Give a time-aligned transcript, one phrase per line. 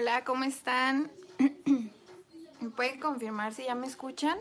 [0.00, 1.10] Hola, ¿cómo están?
[2.60, 4.38] ¿Me pueden confirmar si ya me escuchan?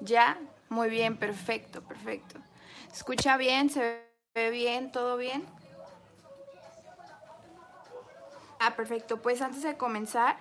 [0.00, 0.38] ¿Ya?
[0.70, 2.40] Muy bien, perfecto, perfecto.
[2.88, 3.68] ¿Se escucha bien?
[3.68, 4.90] ¿Se ve bien?
[4.90, 5.44] ¿Todo bien?
[8.58, 9.20] Ah, perfecto.
[9.20, 10.38] Pues antes de comenzar,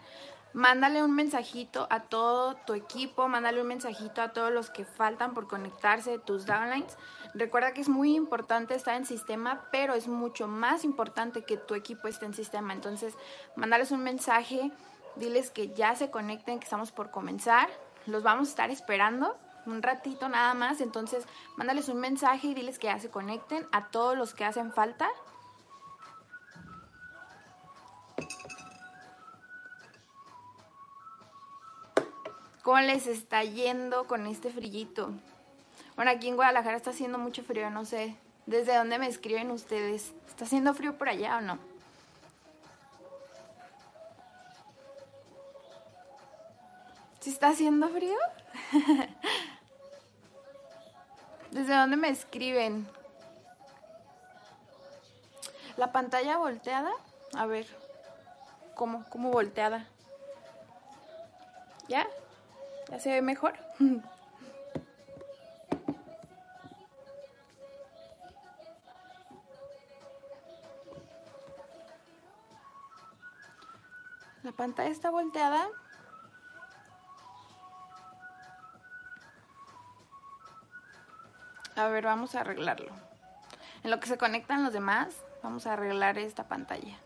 [0.53, 5.33] mándale un mensajito a todo tu equipo, mándale un mensajito a todos los que faltan
[5.33, 6.97] por conectarse, tus downlines.
[7.33, 11.73] Recuerda que es muy importante estar en sistema, pero es mucho más importante que tu
[11.73, 12.73] equipo esté en sistema.
[12.73, 13.15] Entonces,
[13.55, 14.71] mándales un mensaje,
[15.15, 17.69] diles que ya se conecten, que estamos por comenzar.
[18.05, 19.35] Los vamos a estar esperando
[19.65, 20.81] un ratito nada más.
[20.81, 21.25] Entonces,
[21.57, 25.09] mándales un mensaje y diles que ya se conecten a todos los que hacen falta.
[32.63, 35.11] ¿Cómo les está yendo con este frillito?
[35.97, 38.15] Bueno, aquí en Guadalajara está haciendo mucho frío, no sé.
[38.45, 40.13] ¿Desde dónde me escriben ustedes?
[40.29, 41.59] ¿Está haciendo frío por allá o no?
[47.19, 48.17] ¿Sí está haciendo frío?
[51.51, 52.87] ¿Desde dónde me escriben?
[55.75, 56.91] ¿La pantalla volteada?
[57.35, 57.67] A ver,
[58.73, 59.03] ¿cómo?
[59.09, 59.85] ¿Cómo volteada?
[61.89, 62.07] ¿Ya?
[62.89, 63.53] ¿Ya se ve mejor?
[74.43, 75.67] ¿La pantalla está volteada?
[81.75, 82.91] A ver, vamos a arreglarlo.
[83.83, 86.97] En lo que se conectan los demás, vamos a arreglar esta pantalla.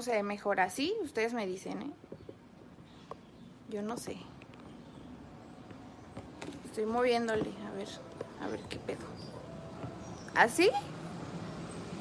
[0.00, 0.96] ¿Cómo se mejora así?
[1.02, 1.90] Ustedes me dicen, ¿eh?
[3.68, 4.16] Yo no sé.
[6.64, 7.88] Estoy moviéndole, a ver,
[8.40, 9.04] a ver qué pedo.
[10.34, 10.70] ¿Así?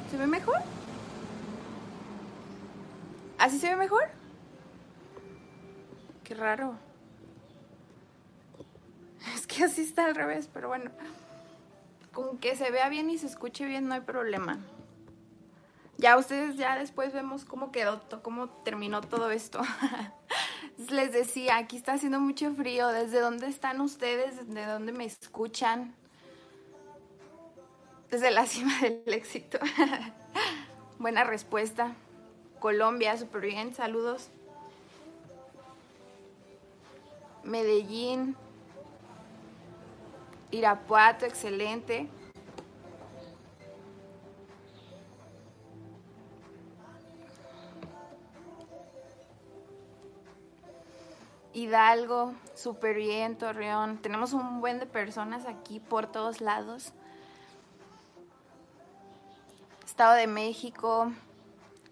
[0.09, 0.59] ¿Se ve mejor?
[3.37, 4.05] ¿Así se ve mejor?
[6.23, 6.75] Qué raro.
[9.35, 10.89] Es que así está al revés, pero bueno.
[12.13, 14.57] Con que se vea bien y se escuche bien no hay problema.
[15.99, 19.59] Ya ustedes ya después vemos cómo quedó, cómo terminó todo esto.
[20.89, 22.87] Les decía, aquí está haciendo mucho frío.
[22.87, 24.47] ¿Desde dónde están ustedes?
[24.47, 25.93] ¿De dónde me escuchan?
[28.09, 29.59] Desde la cima del éxito.
[30.99, 31.93] Buena respuesta.
[32.61, 34.29] Colombia, súper bien, saludos.
[37.43, 38.37] Medellín.
[40.51, 42.07] Irapuato, excelente.
[51.53, 53.97] Hidalgo, súper bien, Torreón.
[53.97, 56.93] Tenemos un buen de personas aquí por todos lados.
[59.83, 61.11] Estado de México,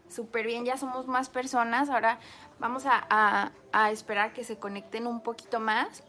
[0.09, 1.90] súper bien, ya somos más personas.
[1.90, 2.19] Ahora
[2.59, 6.03] vamos a, a, esperar que se conecten un poquito más.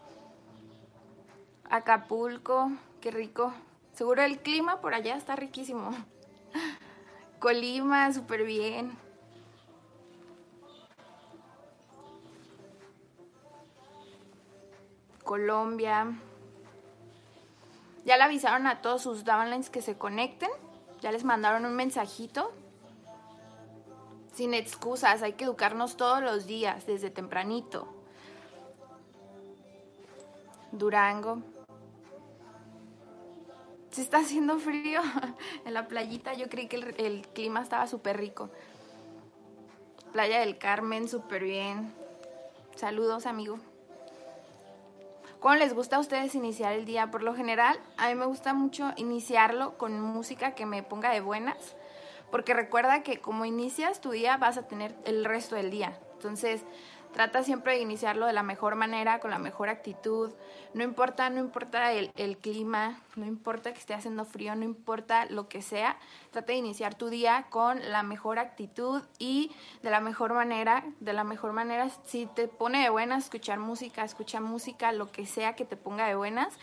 [1.70, 2.70] Acapulco,
[3.00, 3.52] qué rico.
[3.94, 5.90] Seguro el clima por allá está riquísimo.
[7.40, 9.07] Colima, súper bien.
[15.28, 16.06] Colombia.
[18.06, 20.48] Ya le avisaron a todos sus downlines que se conecten.
[21.02, 22.50] Ya les mandaron un mensajito.
[24.32, 27.86] Sin excusas, hay que educarnos todos los días, desde tempranito.
[30.72, 31.42] Durango.
[33.90, 35.02] Se está haciendo frío
[35.66, 36.32] en la playita.
[36.32, 38.48] Yo creí que el, el clima estaba súper rico.
[40.10, 41.92] Playa del Carmen, súper bien.
[42.76, 43.58] Saludos, amigo.
[45.40, 47.12] ¿Cómo les gusta a ustedes iniciar el día?
[47.12, 51.20] Por lo general, a mí me gusta mucho iniciarlo con música que me ponga de
[51.20, 51.76] buenas,
[52.32, 55.96] porque recuerda que como inicias tu día vas a tener el resto del día.
[56.14, 56.64] Entonces,
[57.12, 60.32] Trata siempre de iniciarlo de la mejor manera, con la mejor actitud.
[60.74, 65.48] No importa, no importa el, clima, no importa que esté haciendo frío, no importa lo
[65.48, 65.98] que sea.
[66.30, 69.50] Trata de iniciar tu día con la mejor actitud y
[69.82, 70.84] de la mejor manera.
[71.00, 75.26] De la mejor manera, si te pone de buenas, escuchar música, escucha música, lo que
[75.26, 76.54] sea que te ponga de buenas,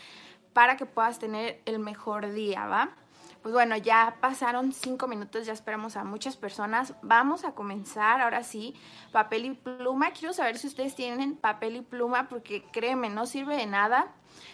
[0.52, 2.96] para que puedas tener el mejor día, ¿va?
[3.42, 6.94] Pues bueno, ya pasaron cinco minutos, ya esperamos a muchas personas.
[7.02, 8.74] Vamos a comenzar ahora sí,
[9.12, 10.10] papel y pluma.
[10.10, 14.08] Quiero saber si ustedes tienen papel y pluma, porque créeme, no sirve de nada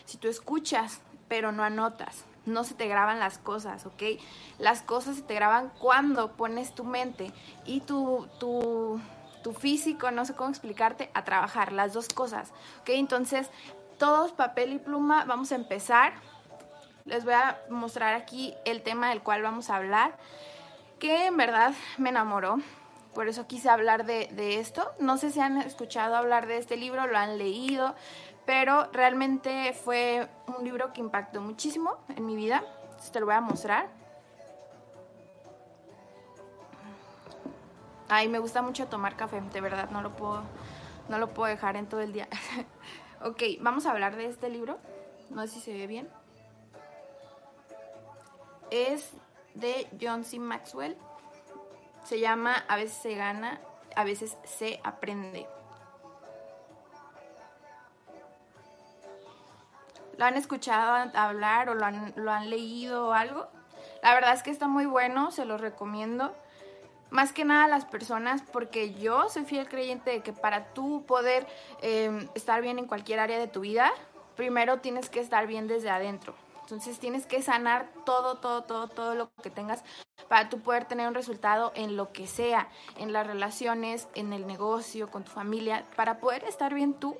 [0.04, 2.24] si tú escuchas, pero no anotas.
[2.44, 4.02] No se te graban las cosas, ¿ok?
[4.58, 7.32] Las cosas se te graban cuando pones tu mente
[7.64, 9.00] y tu, tu,
[9.42, 12.50] tu físico, no sé cómo explicarte, a trabajar, las dos cosas,
[12.80, 12.90] ¿ok?
[12.90, 13.48] Entonces,
[13.98, 16.14] todos papel y pluma, vamos a empezar
[17.04, 20.16] les voy a mostrar aquí el tema del cual vamos a hablar,
[20.98, 22.58] que en verdad me enamoró.
[23.14, 24.90] Por eso quise hablar de, esto.
[24.98, 27.94] No sé si han escuchado hablar de este libro, lo han leído,
[28.46, 32.62] pero realmente fue un libro que impactó muchísimo en mi vida.
[33.12, 33.88] te lo voy a mostrar.
[38.08, 40.42] Ay, me gusta mucho tomar café, de verdad, no lo puedo,
[41.08, 42.28] no lo puedo dejar en todo el día.
[43.24, 44.78] ok, vamos a hablar de este libro.
[45.30, 46.08] No sé si se ve bien
[48.72, 49.10] es
[49.54, 50.38] de John C.
[50.38, 50.96] Maxwell.
[52.04, 53.60] Se llama A veces se gana,
[53.94, 55.46] a veces se aprende.
[60.18, 63.48] ¿Lo han escuchado hablar o lo han, lo han leído o algo?
[64.02, 66.34] La verdad es que está muy bueno, se lo recomiendo.
[67.10, 71.04] Más que nada a las personas, porque yo soy fiel creyente de que para tú
[71.06, 71.46] poder
[71.82, 73.92] eh, estar bien en cualquier área de tu vida,
[74.34, 76.34] primero tienes que estar bien desde adentro.
[76.72, 79.84] Entonces tienes que sanar todo, todo, todo, todo lo que tengas
[80.26, 84.46] para tú poder tener un resultado en lo que sea, en las relaciones, en el
[84.46, 85.84] negocio, con tu familia.
[85.96, 87.18] Para poder estar bien tú,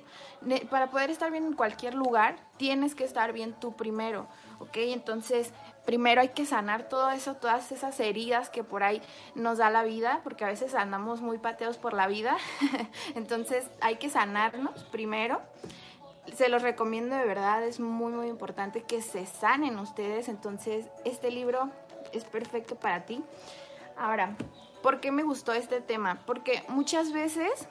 [0.71, 4.25] para poder estar bien en cualquier lugar, tienes que estar bien tú primero,
[4.57, 4.75] ¿ok?
[4.77, 5.53] Entonces,
[5.85, 9.03] primero hay que sanar todo eso, todas esas heridas que por ahí
[9.35, 12.37] nos da la vida, porque a veces andamos muy pateados por la vida.
[13.13, 15.41] Entonces, hay que sanarnos primero
[16.35, 21.31] se los recomiendo de verdad, es muy muy importante que se sanen ustedes, entonces este
[21.31, 21.69] libro
[22.11, 23.23] es perfecto para ti.
[23.97, 24.35] Ahora,
[24.81, 26.21] ¿por qué me gustó este tema?
[26.25, 27.67] Porque muchas veces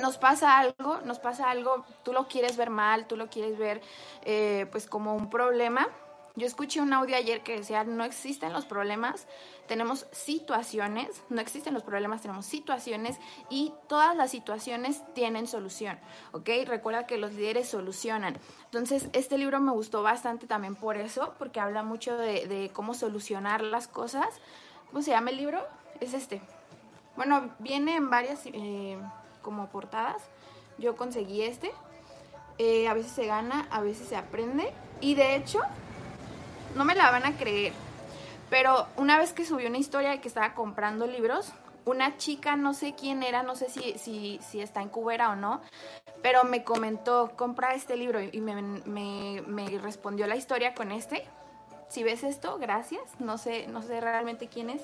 [0.00, 3.80] nos pasa algo, nos pasa algo, tú lo quieres ver mal, tú lo quieres ver
[4.24, 5.88] eh, pues como un problema.
[6.36, 9.26] Yo escuché un audio ayer que decía, no existen los problemas,
[9.66, 13.16] tenemos situaciones, no existen los problemas, tenemos situaciones
[13.48, 15.98] y todas las situaciones tienen solución,
[16.32, 16.50] ¿ok?
[16.66, 18.38] Recuerda que los líderes solucionan.
[18.66, 23.62] Entonces, este libro me gustó bastante también por eso, porque habla mucho de, cómo solucionar
[23.62, 24.26] las cosas.
[24.90, 25.66] ¿Cómo se llama el libro?
[26.00, 26.42] Es este.
[27.16, 28.98] Bueno, viene en varias eh,
[29.40, 30.22] como portadas.
[30.76, 31.72] Yo conseguí este.
[32.58, 34.70] Eh, a veces se gana, a veces se aprende.
[35.00, 35.60] Y de hecho,
[36.74, 37.72] no me la van a creer
[38.50, 41.52] pero una vez que subí una historia de que estaba comprando libros,
[41.84, 45.36] una chica, no sé quién era, no sé si, si, si está en Cubera o
[45.36, 45.60] no,
[46.22, 51.26] pero me comentó, compra este libro y me, me, me, respondió la historia con este.
[51.88, 53.02] Si ves esto, gracias.
[53.20, 54.82] No sé, no sé realmente quién es,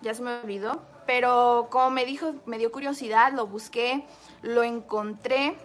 [0.00, 0.82] ya se me olvidó.
[1.06, 4.06] Pero como me dijo, me dio curiosidad, lo busqué,
[4.40, 5.56] lo encontré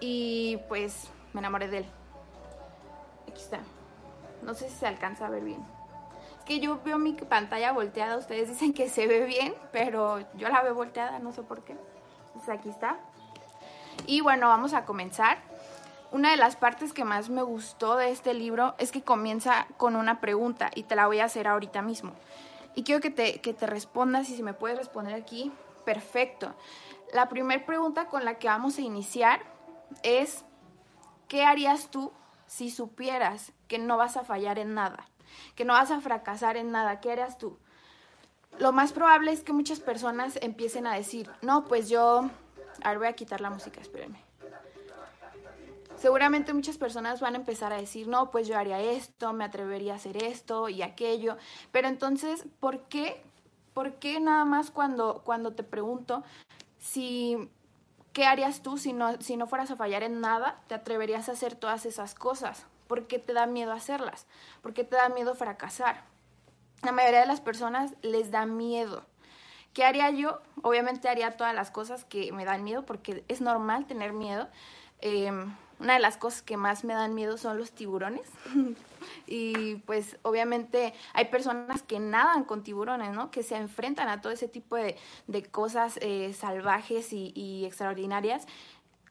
[0.00, 1.86] y pues me enamoré de él.
[3.28, 3.60] Aquí está.
[4.42, 5.64] No sé si se alcanza a ver bien
[6.46, 10.62] que yo veo mi pantalla volteada, ustedes dicen que se ve bien, pero yo la
[10.62, 11.76] veo volteada, no sé por qué.
[12.32, 12.98] Pues aquí está.
[14.06, 15.38] Y bueno, vamos a comenzar.
[16.12, 19.96] Una de las partes que más me gustó de este libro es que comienza con
[19.96, 22.12] una pregunta y te la voy a hacer ahorita mismo.
[22.76, 25.50] Y quiero que te, que te respondas y si me puedes responder aquí,
[25.84, 26.54] perfecto.
[27.12, 29.40] La primera pregunta con la que vamos a iniciar
[30.04, 30.44] es,
[31.26, 32.12] ¿qué harías tú
[32.46, 35.08] si supieras que no vas a fallar en nada?
[35.54, 37.58] que no vas a fracasar en nada, ¿qué harías tú?
[38.58, 42.30] Lo más probable es que muchas personas empiecen a decir, no, pues yo,
[42.82, 44.24] a voy a quitar la música, espérenme.
[45.96, 49.94] Seguramente muchas personas van a empezar a decir, no, pues yo haría esto, me atrevería
[49.94, 51.36] a hacer esto y aquello.
[51.72, 53.22] Pero entonces, ¿por qué?
[53.72, 56.22] ¿Por qué nada más cuando, cuando te pregunto
[56.78, 57.50] si
[58.16, 60.58] ¿qué harías tú si no, si no fueras a fallar en nada?
[60.68, 62.64] ¿Te atreverías a hacer todas esas cosas?
[62.86, 64.26] ¿Por qué te da miedo hacerlas?
[64.62, 66.02] ¿Por qué te da miedo fracasar?
[66.82, 69.04] La mayoría de las personas les da miedo.
[69.74, 70.40] ¿Qué haría yo?
[70.62, 74.48] Obviamente haría todas las cosas que me dan miedo porque es normal tener miedo.
[75.02, 78.28] Em, una de las cosas que más me dan miedo son los tiburones.
[79.26, 83.30] y pues obviamente hay personas que nadan con tiburones, ¿no?
[83.30, 84.96] Que se enfrentan a todo ese tipo de,
[85.50, 88.46] cosas eh, salvajes y, y extraordinarias.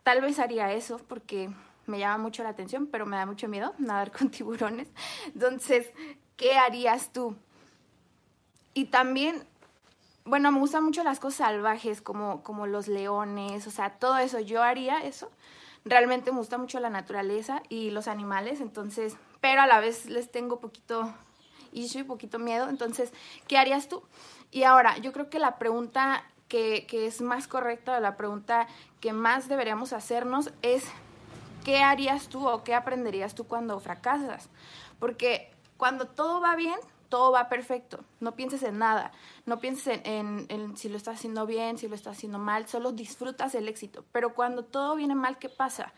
[0.04, 1.50] Tal vez haría eso porque
[1.88, 4.88] me llama mucho la atención, pero me da mucho miedo nadar con tiburones.
[5.28, 5.92] Entonces,
[6.38, 7.36] ¿qué harías tú?
[8.74, 9.48] Y también,
[10.26, 14.40] bueno, me gustan mucho las cosas salvajes, como, como los leones, o sea, todo eso.
[14.40, 15.32] Yo haría eso.
[15.88, 20.32] Realmente me gusta mucho la naturaleza y los animales, entonces, pero a la vez les
[20.32, 21.14] tengo poquito
[21.72, 22.70] issue, poquito miedo.
[22.70, 23.14] Entonces,
[23.48, 24.02] ¿qué harías tú?
[24.50, 28.68] Y ahora, yo creo que la pregunta que, que es más correcta, la pregunta
[29.00, 30.86] que más deberíamos hacernos es,
[31.64, 34.50] ¿qué harías tú o qué aprenderías tú cuando fracasas?
[35.00, 38.04] Porque cuando todo va bien, todo va perfecto.
[38.20, 39.12] No pienses en nada.
[39.46, 42.68] No pienses en, si lo estás haciendo bien, si lo estás haciendo mal.
[42.68, 44.06] Solo disfrutas el éxito.
[44.12, 45.94] Pero cuando todo viene mal, ¿qué pasa?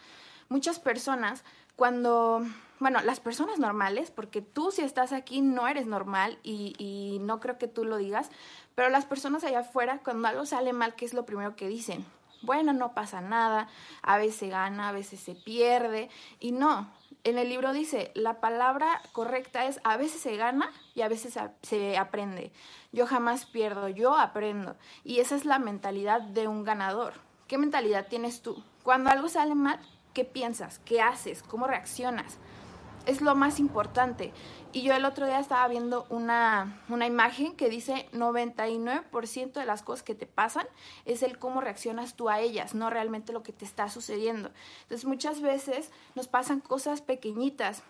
[0.49, 1.43] Muchas personas,
[1.75, 2.41] cuando,
[2.79, 7.57] bueno, las personas normales, porque tú si estás aquí no eres normal y, no creo
[7.57, 8.29] que tú lo digas,
[8.75, 12.05] pero las personas allá afuera, cuando algo sale mal, ¿qué es lo primero que dicen?
[12.41, 13.67] Bueno, no pasa nada,
[14.03, 16.09] a veces gana, a veces se pierde,
[16.39, 16.89] y no,
[17.23, 21.37] en el libro dice, la palabra correcta es a veces se gana y a veces
[21.61, 22.51] se aprende.
[22.91, 24.75] Yo jamás pierdo, yo aprendo.
[25.03, 27.13] Y esa es la mentalidad de un ganador.
[27.47, 28.63] ¿Qué mentalidad tienes tú?
[28.81, 29.79] Cuando algo sale mal,
[30.15, 30.79] ¿qué piensas?
[30.79, 31.43] ¿Qué haces?
[31.43, 32.39] ¿Cómo reaccionas?
[33.05, 34.33] Es lo más importante.
[34.73, 39.83] Y yo el otro día estaba viendo una, una imagen que dice 99% de las
[39.83, 40.65] cosas que te pasan
[41.05, 44.49] es el cómo reaccionas tú a ellas, no realmente lo que te está sucediendo.
[44.81, 47.83] Entonces muchas veces nos pasan cosas pequeñitas,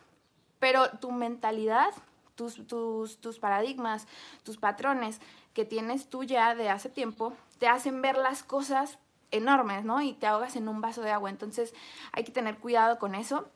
[0.60, 1.94] pero tu mentalidad,
[2.38, 4.08] tus, tus, tus paradigmas,
[4.44, 5.20] tus patrones
[5.54, 9.00] que tienes tú ya de hace tiempo, te hacen ver las cosas
[9.32, 10.02] enormes, ¿no?
[10.02, 11.30] Y te ahogas en un vaso de agua.
[11.30, 11.74] Entonces
[12.14, 13.50] hay que tener cuidado con eso.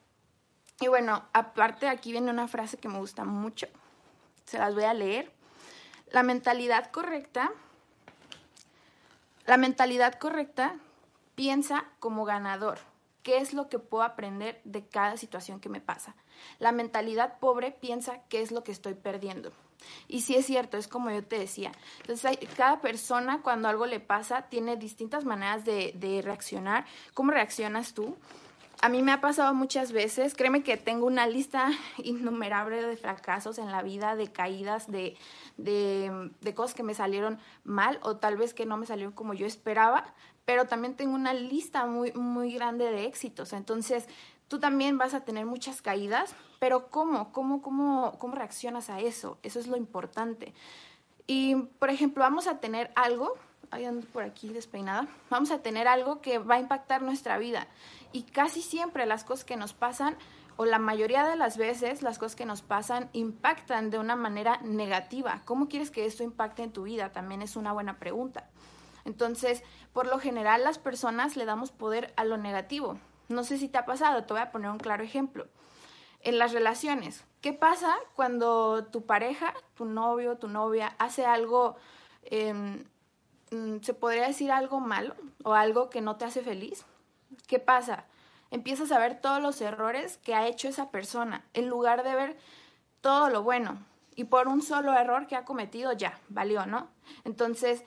[0.82, 3.68] Y bueno, aparte aquí viene una frase que me gusta mucho.
[4.46, 5.32] Se las voy a leer.
[6.12, 7.52] La mentalidad correcta,
[9.46, 10.76] la mentalidad correcta
[11.36, 12.80] piensa como ganador.
[13.24, 16.16] ¿Qué es lo que puedo aprender de cada situación que me pasa?
[16.60, 19.52] La mentalidad pobre piensa qué es lo que estoy perdiendo.
[20.08, 21.72] Y sí es cierto, es como yo te decía.
[22.02, 26.86] Entonces, cada persona cuando algo le pasa tiene distintas maneras de, reaccionar.
[27.14, 28.16] ¿Cómo reaccionas tú?
[28.84, 31.70] a mí me ha pasado muchas veces, créeme que tengo una lista
[32.04, 35.16] innumerable de fracasos en la vida, de caídas, de,
[35.58, 39.36] de, de, cosas que me salieron mal o tal vez que no me salieron como
[39.36, 43.54] yo esperaba, pero también tengo una lista muy, muy grande de éxitos.
[43.54, 44.08] Entonces,
[44.52, 47.32] tú también vas a tener muchas caídas, pero ¿cómo?
[47.32, 49.38] ¿Cómo, cómo, cómo reaccionas a eso?
[49.44, 50.54] Eso es lo importante.
[51.26, 53.38] Y, por ejemplo, vamos a tener algo
[53.70, 57.70] ahí ando por aquí despeinada, vamos a tener algo que va a impactar nuestra vida.
[58.12, 60.18] Y casi siempre las cosas que nos pasan,
[60.58, 64.60] o la mayoría de las veces, las cosas que nos pasan impactan de una manera
[64.64, 65.44] negativa.
[65.46, 67.14] ¿Cómo quieres que esto impacte en tu vida?
[67.14, 68.50] También es una buena pregunta.
[69.06, 73.00] Entonces, por lo general, las personas le damos poder a lo negativo.
[73.30, 75.48] No sé si te ha pasado, te voy a poner un claro ejemplo.
[76.22, 81.76] En las relaciones, ¿qué pasa cuando tu pareja, tu novio, tu novia hace algo
[82.24, 82.84] eh,
[83.52, 85.14] Mm, se podría decir algo malo
[85.44, 86.86] o algo que no te hace feliz,
[87.48, 88.06] ¿qué pasa?
[88.50, 92.38] Empiezas a ver todos los errores que ha hecho esa persona en lugar de ver
[93.02, 93.86] todo lo bueno.
[94.16, 96.90] Y por un solo error que ha cometido ya, valió, ¿no?
[97.26, 97.84] Entonces,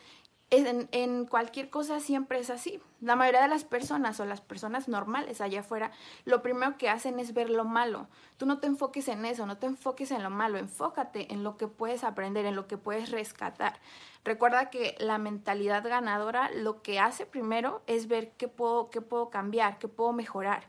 [0.51, 2.81] en, cualquier cosa siempre es así.
[3.01, 5.91] La mayoría de las personas o las personas normales allá afuera,
[6.25, 8.09] lo primero que hacen es ver lo malo.
[8.37, 11.57] Tú no te enfoques en eso, no te enfoques en lo malo, enfócate en lo
[11.57, 13.81] que puedes aprender, en lo que puedes rescatar.
[14.25, 19.31] Recuerda que la mentalidad ganadora lo que hace primero es ver qué puedo, qué puedo
[19.31, 20.65] cambiar, qué puedo mejorar,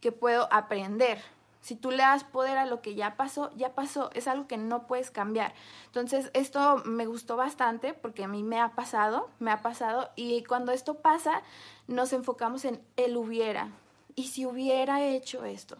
[0.00, 1.22] qué puedo aprender.
[1.60, 4.56] Si tú le das poder a lo que ya pasó, ya pasó, es algo que
[4.56, 5.54] no puedes cambiar.
[5.86, 10.44] Entonces, esto me gustó bastante porque a mí me ha pasado, me ha pasado y
[10.44, 11.42] cuando esto pasa,
[11.86, 13.70] nos enfocamos en él hubiera.
[14.14, 15.76] Y si hubiera hecho esto,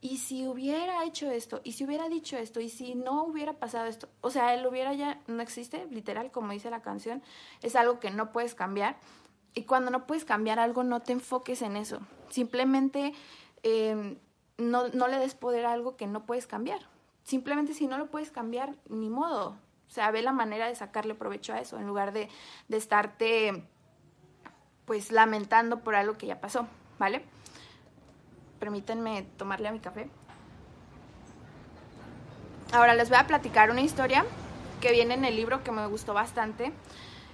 [0.00, 3.86] y si hubiera hecho esto, y si hubiera dicho esto, y si no hubiera pasado
[3.86, 7.22] esto, o sea, él hubiera ya no existe, literal, como dice la canción,
[7.62, 8.96] es algo que no puedes cambiar.
[9.54, 12.00] Y cuando no puedes cambiar algo, no te enfoques en eso.
[12.28, 13.14] Simplemente
[13.62, 14.18] eh,
[14.58, 16.80] no, no le des poder a algo que no puedes cambiar.
[17.24, 19.56] Simplemente si no lo puedes cambiar, ni modo.
[19.88, 22.28] O sea, ve la manera de sacarle provecho a eso en lugar de,
[22.68, 23.64] de estarte
[24.84, 26.66] pues lamentando por algo que ya pasó,
[26.98, 27.24] ¿vale?
[28.58, 30.08] Permítanme tomarle a mi café.
[32.72, 34.24] Ahora les voy a platicar una historia
[34.80, 36.72] que viene en el libro que me gustó bastante.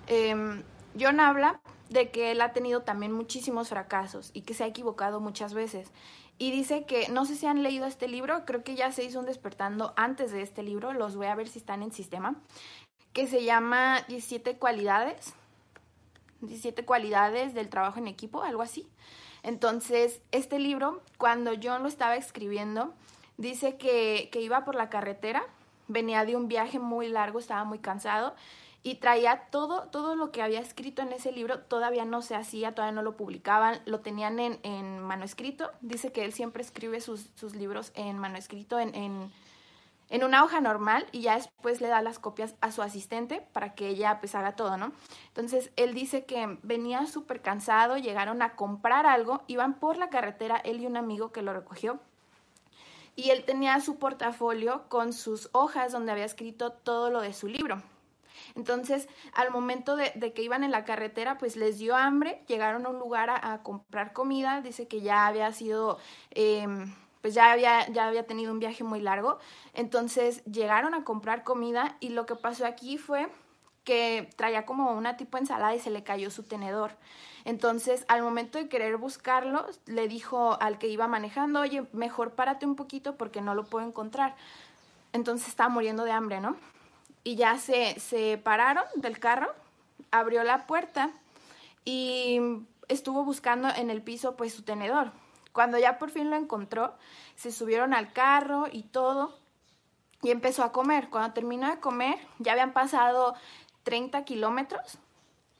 [0.06, 0.62] Eh,
[0.98, 5.20] John habla de que él ha tenido también muchísimos fracasos y que se ha equivocado
[5.20, 5.90] muchas veces
[6.40, 9.20] y dice que, no sé si han leído este libro, creo que ya se hizo
[9.20, 12.34] un despertando antes de este libro, los voy a ver si están en sistema,
[13.12, 15.34] que se llama 17 cualidades,
[16.40, 18.88] 17 cualidades del trabajo en equipo, algo así.
[19.42, 22.94] Entonces, este libro, cuando John lo estaba escribiendo,
[23.36, 25.44] dice que, que iba por la carretera,
[25.88, 28.34] venía de un viaje muy largo, estaba muy cansado
[28.82, 32.74] y traía todo, todo lo que había escrito en ese libro, todavía no se hacía,
[32.74, 35.70] todavía no lo publicaban, lo tenían en, en manuscrito.
[35.82, 39.30] Dice que él siempre escribe sus, sus libros en manuscrito, en, en,
[40.08, 43.74] en una hoja normal y ya después le da las copias a su asistente para
[43.74, 44.92] que ella pues haga todo, ¿no?
[45.28, 50.56] Entonces él dice que venía súper cansado, llegaron a comprar algo, iban por la carretera,
[50.56, 52.00] él y un amigo que lo recogió.
[53.14, 57.46] Y él tenía su portafolio con sus hojas donde había escrito todo lo de su
[57.46, 57.82] libro.
[58.54, 62.90] Entonces, al momento de, que iban en la carretera, pues les dio hambre, llegaron a
[62.90, 65.98] un lugar a, comprar comida, dice que ya había sido...
[66.30, 69.38] Em, pues ya había, ya había tenido un viaje muy largo.
[69.74, 73.28] Entonces llegaron a comprar comida y lo que pasó aquí fue
[73.84, 76.92] que traía como una tipo ensalada y se le cayó su tenedor.
[77.44, 82.66] Entonces, al momento de querer buscarlo, le dijo al que iba manejando, oye, mejor párate
[82.66, 84.36] un poquito porque no lo puedo encontrar.
[85.12, 86.56] Entonces estaba muriendo de hambre, ¿no?
[87.24, 89.52] Y ya se, se pararon del carro,
[90.10, 91.10] abrió la puerta
[91.84, 92.40] y
[92.88, 95.12] estuvo buscando en el piso pues su tenedor.
[95.52, 96.94] Cuando ya por fin lo encontró,
[97.36, 99.36] se subieron al carro y todo
[100.22, 101.08] y empezó a comer.
[101.10, 103.34] Cuando terminó de comer, ya habían pasado
[103.84, 104.98] 30 kilómetros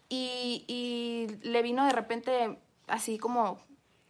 [0.09, 3.59] y, le vino de repente así como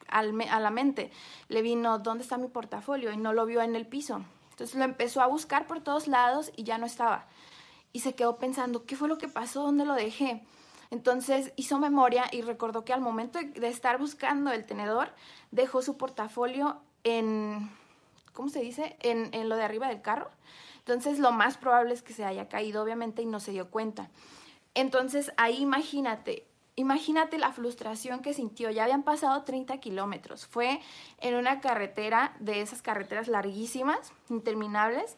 [0.08, 1.12] a la mente,
[1.48, 3.12] le vino, ¿dónde está mi portafolio?
[3.12, 4.24] Y no lo vio en el piso.
[4.50, 7.26] Entonces lo empezó a buscar por todos lados y ya no estaba.
[7.92, 9.62] Y se quedó pensando, ¿qué fue lo que pasó?
[9.62, 10.44] ¿Dónde lo dejé?
[10.90, 15.12] Entonces hizo memoria y recordó que al momento de estar buscando el tenedor,
[15.50, 17.70] dejó su portafolio en,
[18.32, 18.96] ¿cómo se dice?
[19.00, 20.30] En, en lo de arriba del carro.
[20.78, 24.10] Entonces lo más probable es que se haya caído, obviamente, y no se dio cuenta.
[24.74, 28.70] Entonces ahí imagínate, imagínate la frustración que sintió.
[28.70, 30.46] Ya habían pasado 30 kilómetros.
[30.46, 30.80] Fue
[31.18, 35.16] en una carretera de esas carreteras larguísimas, interminables,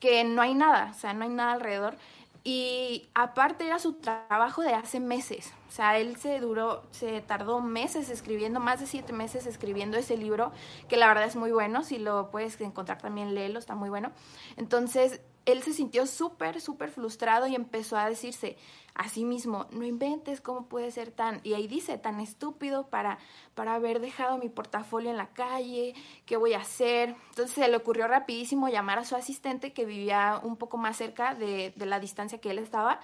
[0.00, 1.96] que no hay nada, o sea, no hay nada alrededor.
[2.44, 5.52] Y aparte era su trabajo de hace meses.
[5.68, 10.16] O sea, él se duró, se tardó meses escribiendo, más de siete meses escribiendo ese
[10.16, 10.52] libro,
[10.88, 11.84] que la verdad es muy bueno.
[11.84, 14.12] Si lo puedes encontrar también, léelo, está muy bueno.
[14.56, 18.58] Entonces, él se sintió súper, súper frustrado y empezó a decirse
[18.94, 23.18] a sí mismo, no inventes cómo puede ser tan, y ahí dice, tan estúpido para,
[23.54, 25.94] para haber dejado mi portafolio en la calle,
[26.26, 27.16] ¿qué voy a hacer?
[27.30, 31.34] Entonces se le ocurrió rapidísimo llamar a su asistente que vivía un poco más cerca
[31.34, 33.00] de, de la distancia que él estaba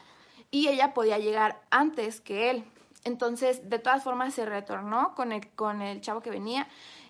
[0.50, 2.64] y ella podía llegar antes que él.
[3.04, 6.68] Entonces, de todas formas, se retornó con el, con el chavo que venía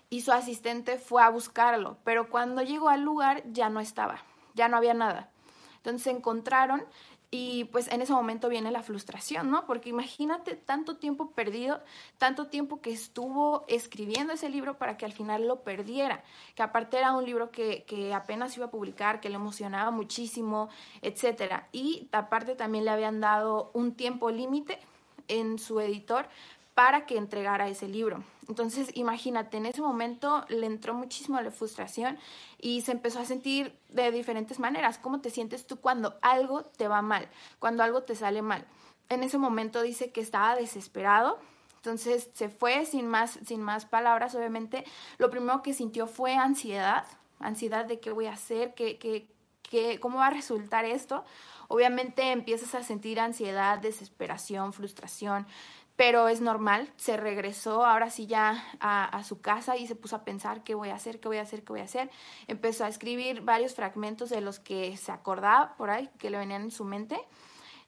[0.09, 4.23] y su asistente fue a buscarlo, pero cuando llegó al lugar ya no estaba
[4.55, 5.29] ya no había nada.
[5.77, 6.83] Entonces se encontraron
[7.31, 9.65] y pues en ese momento viene la frustración, ¿no?
[9.65, 11.81] Porque imagínate tanto tiempo perdido,
[12.17, 16.23] tanto tiempo que estuvo escribiendo ese libro para que al final lo perdiera,
[16.55, 20.69] que aparte era un libro que, que apenas iba a publicar, que le emocionaba muchísimo,
[21.01, 21.67] etcétera.
[21.71, 24.79] Y aparte también le habían dado un tiempo límite
[25.27, 26.27] en su editor
[26.75, 28.23] para que entregara ese libro.
[28.47, 32.19] Entonces, imagínate, en ese momento le entró muchísimo la frustración
[32.59, 34.99] y se empezó a sentir de diferentes maneras.
[34.99, 37.27] ¿Cómo te sientes tú cuando algo te va mal,
[37.59, 38.65] cuando algo te sale mal?
[39.09, 41.39] En ese momento dice que estaba desesperado,
[41.77, 44.83] entonces se fue sin más, sin más palabras, obviamente.
[45.17, 47.05] Lo primero que sintió fue ansiedad,
[47.39, 49.27] ansiedad de qué voy a hacer, qué, qué,
[49.61, 51.23] qué, cómo va a resultar esto.
[51.67, 55.47] Obviamente empiezas a sentir ansiedad, desesperación, frustración,
[55.95, 60.25] pero es normal, se regresó ahora sí ya a, su casa y se puso a
[60.25, 62.09] pensar qué voy a hacer, qué voy a hacer, qué voy a hacer.
[62.47, 66.63] Empezó a escribir varios fragmentos de los que se acordaba por ahí, que le venían
[66.63, 67.17] en su mente.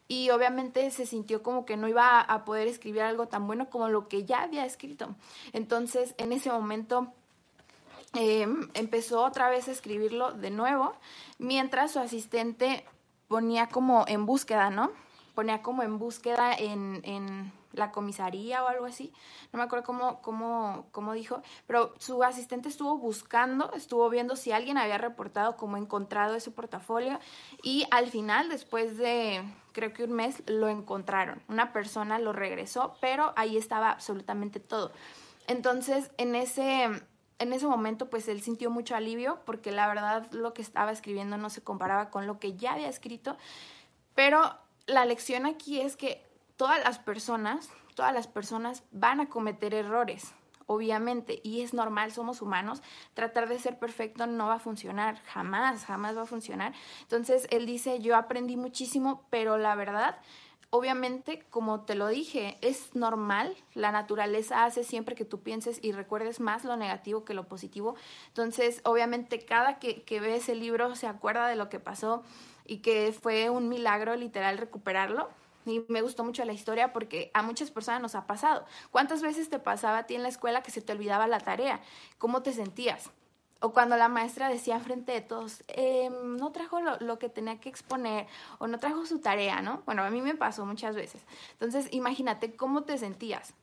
[0.07, 3.89] Y obviamente se sintió como que no iba a poder escribir algo tan bueno como
[3.89, 5.15] lo que ya había escrito.
[5.51, 7.11] Entonces, en ese momento
[8.13, 10.93] em, empezó otra vez a escribirlo de nuevo,
[11.39, 12.85] mientras su asistente
[13.27, 14.91] ponía como en búsqueda, ¿no?
[15.35, 19.13] Ponía como en búsqueda en, en la comisaría o algo así,
[19.51, 24.51] no me acuerdo cómo, cómo, cómo dijo, pero su asistente estuvo buscando, estuvo viendo si
[24.51, 27.19] alguien había reportado como encontrado ese portafolio
[27.63, 29.43] y al final, después de
[29.77, 31.39] creo que un mes, lo encontraron.
[31.47, 34.91] Una persona lo regresó, pero ahí estaba absolutamente todo.
[35.45, 36.85] Entonces, en ese,
[37.37, 41.37] en ese momento, pues él sintió mucho alivio porque la verdad lo que estaba escribiendo
[41.37, 43.37] no se comparaba con lo que ya había escrito,
[44.15, 46.26] pero la lección aquí es que
[46.57, 50.33] todas las personas, todas las personas van a cometer errores,
[50.65, 52.81] obviamente, y es normal, somos humanos,
[53.13, 56.73] tratar de ser perfecto no va a funcionar, jamás, jamás va a funcionar.
[57.03, 60.17] Entonces, él dice, yo aprendí muchísimo, pero la verdad,
[60.69, 65.93] obviamente, como te lo dije, es normal, la naturaleza hace siempre que tú pienses y
[65.93, 67.95] recuerdes más lo negativo que lo positivo.
[68.27, 72.23] Entonces, obviamente, cada que, que ve ese libro se acuerda de lo que pasó
[72.65, 75.29] y que fue un milagro literal recuperarlo
[75.67, 78.65] y me gustó mucho la historia porque a muchas personas nos ha pasado.
[78.91, 81.81] ¿Cuántas veces te pasaba a ti en la escuela que se te olvidaba la tarea?
[82.17, 83.09] ¿Cómo te sentías?
[83.59, 87.59] O cuando la maestra decía frente de todos, em, no trajo lo, lo, que tenía
[87.59, 88.27] que exponer
[88.59, 89.81] o no trajo su tarea, ¿no?
[89.85, 91.23] Bueno, a mí me pasó muchas veces.
[91.53, 93.53] Entonces, imagínate cómo te sentías.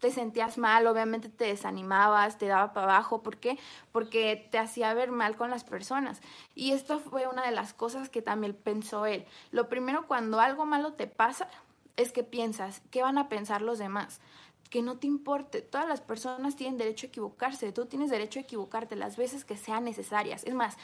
[0.00, 3.22] Te sentías mal, obviamente te desanimabas, te daba para abajo.
[3.22, 3.58] ¿Por qué?
[3.92, 6.20] Porque te hacía ver mal con las personas.
[6.54, 9.24] Y esto fue una de las cosas que también pensó él.
[9.52, 11.48] Lo primero, cuando algo malo te pasa,
[11.96, 14.20] es que piensas, ¿qué van a pensar los demás?
[14.68, 15.62] que no te importe.
[15.62, 17.72] Todas las personas tienen derecho a equivocarse.
[17.72, 20.44] Tú tienes derecho a equivocarte las veces que sean necesarias.
[20.44, 20.76] Es más,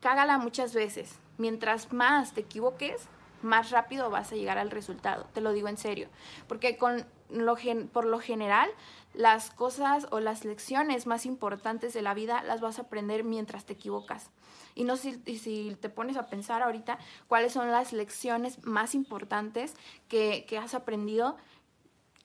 [0.00, 1.18] cágala muchas veces.
[1.38, 3.08] Mientras más te equivoques,
[3.46, 5.26] más rápido vas a llegar al resultado.
[5.32, 6.08] Te lo digo en serio.
[6.46, 7.56] Porque con lo
[7.92, 8.68] por lo general,
[9.14, 13.64] las cosas o las lecciones más importantes de la vida las vas a aprender mientras
[13.64, 14.30] te equivocas.
[14.74, 19.74] Y no si, si te pones a pensar ahorita cuáles son las lecciones más importantes
[20.08, 21.36] que, que has aprendido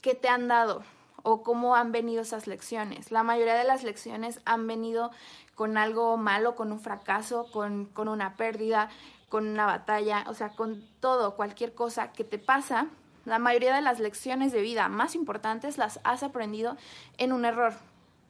[0.02, 0.84] qué te han dado
[1.24, 3.12] o cómo han venido esas lecciones.
[3.12, 5.12] La mayoría de las lecciones han venido
[5.56, 8.90] con algo malo, con un fracaso, con, con una pérdida,
[9.32, 12.88] con una batalla, o sea, con todo, cualquier cosa que te pasa.
[13.24, 16.76] La mayoría de las lecciones de vida más importantes las has aprendido
[17.18, 17.74] en un error,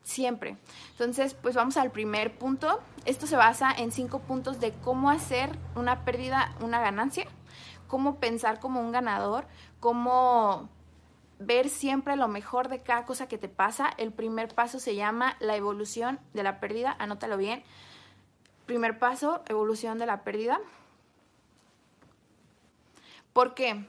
[0.03, 0.57] siempre.
[0.91, 2.81] Entonces, pues vamos al primer punto.
[3.05, 7.25] Esto se basa en cinco puntos de cómo hacer una pérdida una ganancia,
[7.87, 9.47] cómo pensar como un ganador,
[9.79, 10.69] cómo
[11.39, 13.89] ver siempre lo mejor de cada cosa que te pasa.
[13.97, 17.63] El primer paso se llama la evolución de la pérdida, anótalo bien.
[18.67, 20.59] Primer paso, evolución de la pérdida.
[23.33, 23.85] ¿Por qué?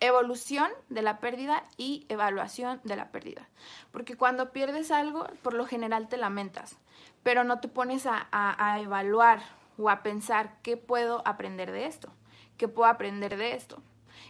[0.00, 3.48] Evolución de la pérdida y evaluación de la pérdida.
[3.90, 6.78] Porque cuando pierdes algo, por lo general te lamentas,
[7.22, 9.42] pero no te pones a, a evaluar
[9.76, 12.10] o a pensar qué puedo aprender de esto,
[12.56, 13.82] qué puedo aprender de esto.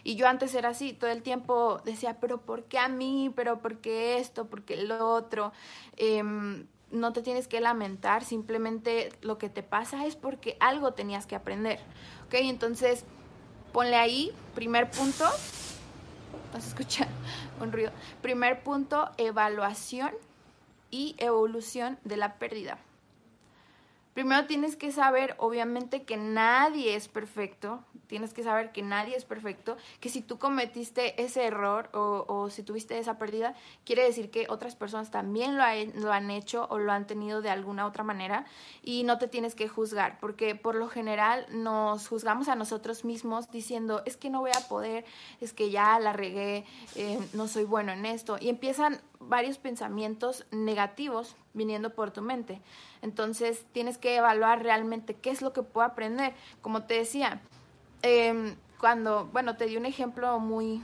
[0.03, 3.31] Y yo antes era así, todo el tiempo decía, pero ¿por qué a mí?
[3.35, 4.47] ¿Pero por qué esto?
[4.47, 5.51] ¿Por qué lo otro?
[5.97, 11.25] Em, no te tienes que lamentar, simplemente lo que te pasa es porque algo tenías
[11.25, 11.79] que aprender.
[12.25, 12.35] ¿Ok?
[12.35, 13.05] Entonces,
[13.71, 15.25] ponle ahí, primer punto,
[16.53, 17.07] vas a escuchar
[17.59, 17.91] un ruido.
[18.21, 20.11] Primer punto, evaluación
[20.89, 22.77] y evolución de la pérdida.
[24.13, 27.81] Primero tienes que saber, obviamente, que nadie es perfecto.
[28.07, 29.77] Tienes que saber que nadie es perfecto.
[30.01, 34.75] Que si tú cometiste ese error o, si tuviste esa pérdida, quiere decir que otras
[34.75, 38.45] personas también lo, han hecho o lo han tenido de alguna otra manera.
[38.83, 43.49] Y no te tienes que juzgar, porque por lo general nos juzgamos a nosotros mismos
[43.49, 45.05] diciendo, es que no voy a poder,
[45.39, 48.37] es que ya la regué, eh, no soy bueno en esto.
[48.41, 52.61] Y empiezan varios pensamientos negativos viniendo por tu mente.
[53.01, 56.33] Entonces tienes que evaluar realmente qué es lo que puedo aprender.
[56.61, 57.41] Como te decía,
[58.01, 60.81] em, cuando, bueno, te di un ejemplo muy,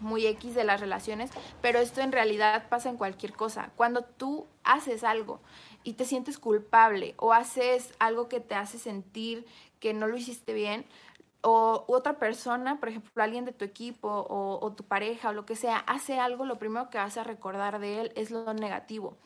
[0.00, 1.30] muy X de las relaciones,
[1.62, 3.70] pero esto en realidad pasa en cualquier cosa.
[3.76, 5.40] Cuando tú haces algo
[5.82, 9.46] y te sientes culpable o haces algo que te hace sentir
[9.80, 10.86] que no lo hiciste bien,
[11.46, 15.44] o otra persona, por ejemplo, alguien de tu equipo o, o, tu pareja o lo
[15.44, 19.18] que sea, hace algo, lo primero que vas a recordar de él es lo negativo.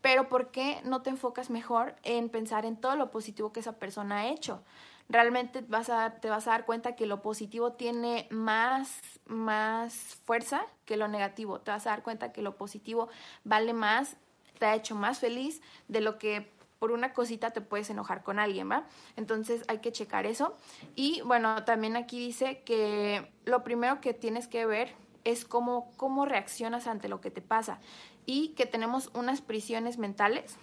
[0.00, 3.78] Pero ¿por qué no te enfocas mejor en pensar en todo lo positivo que esa
[3.78, 4.62] persona ha hecho?
[5.08, 10.66] Realmente vas a, te vas a dar cuenta que lo positivo tiene más, más fuerza
[10.84, 11.60] que lo negativo.
[11.60, 13.08] Te vas a dar cuenta que lo positivo
[13.44, 14.16] vale más,
[14.58, 18.38] te ha hecho más feliz de lo que por una cosita te puedes enojar con
[18.38, 18.84] alguien, ¿va?
[19.16, 20.56] Entonces hay que checar eso.
[20.94, 26.26] Y bueno, también aquí dice que lo primero que tienes que ver es cómo, cómo
[26.26, 27.80] reaccionas ante lo que te pasa
[28.26, 30.56] y que tenemos unas prisiones mentales.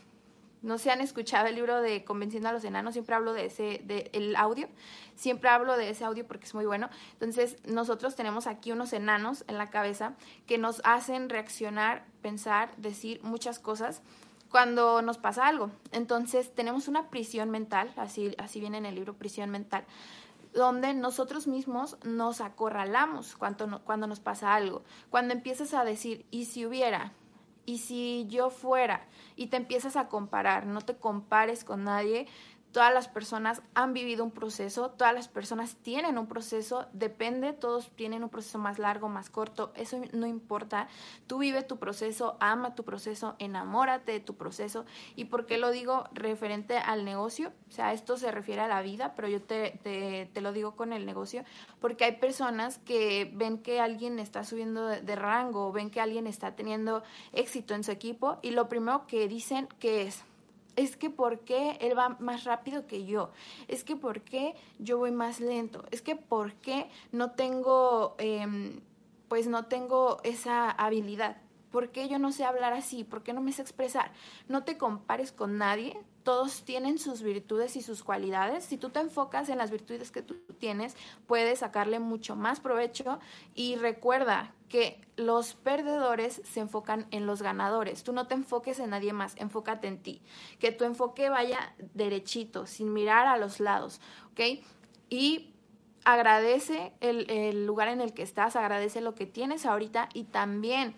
[0.62, 3.82] No se han escuchado el libro de Convenciendo a los Enanos, siempre hablo de ese,
[3.84, 4.70] de el audio,
[5.16, 6.90] siempre hablo de ese audio porque es muy bueno.
[7.14, 10.14] Entonces, nosotros tenemos aquí unos enanos en la cabeza
[10.46, 14.02] que nos hacen reaccionar, pensar, decir muchas cosas
[14.54, 15.72] cuando nos pasa algo.
[15.92, 19.84] Entonces tenemos una prisión mental, así, así viene en el libro Prisión Mental,
[20.54, 24.84] donde nosotros mismos nos acorralamos cuando, cuando nos pasa algo.
[25.10, 27.14] Cuando empiezas a decir, ¿y si hubiera?
[27.66, 29.08] ¿Y si yo fuera?
[29.36, 32.28] Y te empiezas a comparar, no te compares con nadie,
[32.74, 37.92] Todas las personas han vivido un proceso, todas las personas tienen un proceso, depende, todos
[37.92, 40.88] tienen un proceso más largo, más corto, eso no importa.
[41.28, 44.86] Tú vive tu proceso, ama tu proceso, enamórate de tu proceso.
[45.16, 47.54] ¿Y por qué lo digo referente al negocio?
[47.70, 50.76] O sea, esto se refiere a la vida, pero yo te, te, te lo digo
[50.76, 51.44] con el negocio,
[51.80, 56.26] porque hay personas que ven que alguien está subiendo de, de rango, ven que alguien
[56.26, 60.24] está teniendo éxito en su equipo y lo primero que dicen que es,
[60.76, 63.32] es que por qué él va más rápido que yo,
[63.68, 68.82] es que por qué yo voy más lento, es que por qué no tengo, em,
[69.28, 71.38] pues no tengo esa habilidad,
[71.74, 74.12] por qué yo no sé hablar así, por qué no me sé expresar.
[74.48, 78.64] No te compares con nadie, todos tienen sus virtudes y sus cualidades.
[78.64, 83.20] Si tú te enfocas en las virtudes que tú tienes, puedes sacarle mucho más provecho
[83.56, 88.04] y recuerda que los perdedores se enfocan en los ganadores.
[88.04, 90.24] Tú no te enfoques en nadie más, enfócate en ti.
[90.58, 94.66] Que tu enfoque vaya derechito, sin mirar a los lados, ¿ok?
[95.12, 95.54] Y
[96.06, 100.96] agradece el, lugar en el que estás, agradece lo que tienes ahorita y también...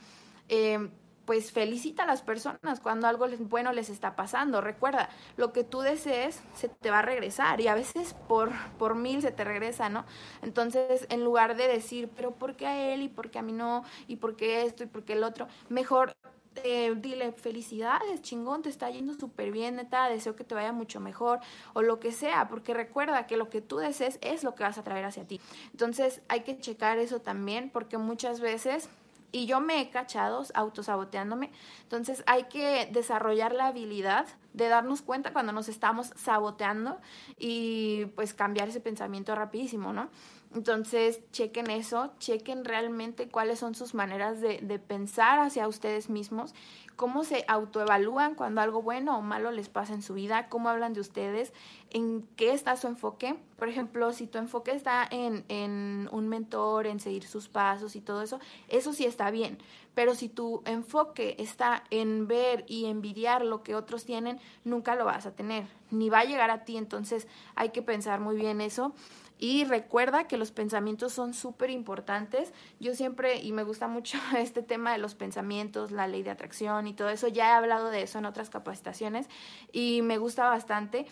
[0.47, 0.89] Eh,
[1.25, 4.61] pues felicita a las personas cuando algo bueno les está pasando.
[4.61, 8.95] Recuerda, lo que tú desees se te va a regresar y a veces por, por
[8.95, 10.05] mil se te regresa, ¿no?
[10.41, 13.51] Entonces, en lugar de decir, pero ¿por qué a él y por qué a mí
[13.51, 13.83] no?
[14.07, 15.47] ¿Y por qué esto y por qué el otro?
[15.69, 16.15] Mejor
[16.63, 20.99] eh, dile felicidades, chingón, te está yendo súper bien, neta, deseo que te vaya mucho
[20.99, 21.39] mejor
[21.73, 24.77] o lo que sea, porque recuerda que lo que tú desees es lo que vas
[24.77, 25.41] a traer hacia ti.
[25.71, 28.89] Entonces, hay que checar eso también porque muchas veces
[29.35, 31.51] y yo me he cachado autosaboteándome.
[31.81, 37.01] Entonces hay que desarrollar la habilidad de darnos cuenta cuando nos estamos saboteando
[37.37, 40.07] y pues cambiar ese pensamiento rapidísimo, ¿no?
[40.55, 46.55] Entonces, chequen eso, chequen realmente cuáles son sus maneras de, de, pensar hacia ustedes mismos,
[46.95, 50.93] cómo se autoevalúan cuando algo bueno o malo les pasa en su vida, cómo hablan
[50.93, 51.51] de ustedes,
[51.89, 53.35] en qué está su enfoque.
[53.57, 57.99] Por ejemplo, si tu enfoque está en, en un mentor, en seguir sus pasos y
[57.99, 58.39] todo eso,
[58.69, 59.57] eso sí está bien.
[59.93, 65.03] Pero si tu enfoque está en ver y envidiar lo que otros tienen, nunca lo
[65.03, 66.77] vas a tener, ni va a llegar a ti.
[66.77, 68.93] Entonces, hay que pensar muy bien eso.
[69.37, 72.53] Y recuerda que los pensamientos son súper importantes.
[72.79, 76.87] Yo siempre, y me gusta mucho este tema de los pensamientos, la ley de atracción
[76.87, 79.27] y todo eso, ya he hablado de eso en otras capacitaciones
[79.71, 81.05] y me gusta bastante.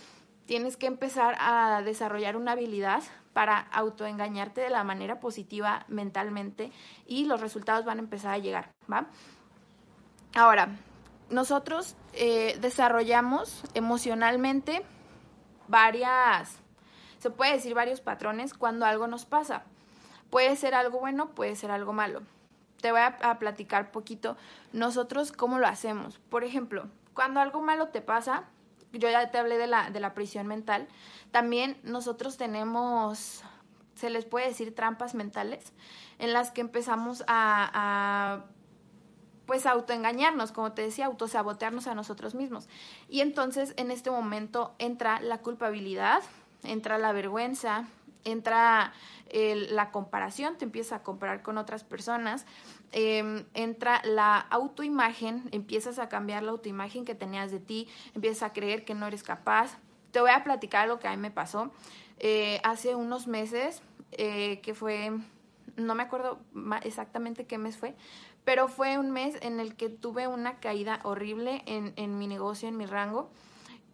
[0.45, 3.01] Tienes que empezar a desarrollar una habilidad
[3.33, 6.71] para autoengañarte de la manera positiva mentalmente
[7.07, 9.07] y los resultados van a empezar a llegar, ¿va?
[10.35, 10.69] Ahora,
[11.29, 14.83] nosotros eh, desarrollamos emocionalmente
[15.67, 16.62] varias
[17.23, 19.63] se puede decir varios patrones cuando algo nos pasa.
[20.29, 22.21] Puede ser algo bueno, puede ser algo malo.
[22.81, 24.35] Te voy a, platicar poquito
[24.73, 26.19] nosotros cómo lo hacemos.
[26.29, 28.43] Por ejemplo, cuando algo malo te pasa,
[28.91, 30.89] yo ya te hablé de la, de la prisión mental,
[31.31, 33.41] también nosotros tenemos,
[33.95, 35.71] se les puede decir trampas mentales,
[36.19, 38.43] en las que empezamos a,
[39.45, 42.67] pues autoengañarnos, como te decía, autosabotearnos a nosotros mismos.
[43.07, 46.21] Y entonces en este momento entra la culpabilidad,
[46.63, 47.87] entra la vergüenza,
[48.23, 48.93] entra
[49.33, 52.45] la comparación, te empiezas a comparar con otras personas,
[52.91, 58.53] em, entra la autoimagen, empiezas a cambiar la autoimagen que tenías de ti, empiezas a
[58.53, 59.77] creer que no eres capaz.
[60.11, 61.71] Te voy a platicar lo que a mí me pasó
[62.19, 65.11] eh, hace unos meses, eh, que fue,
[65.77, 66.39] no me acuerdo
[66.83, 67.95] exactamente qué mes fue,
[68.45, 72.67] pero fue un mes en el que tuve una caída horrible en, en mi negocio,
[72.67, 73.31] en mi rango,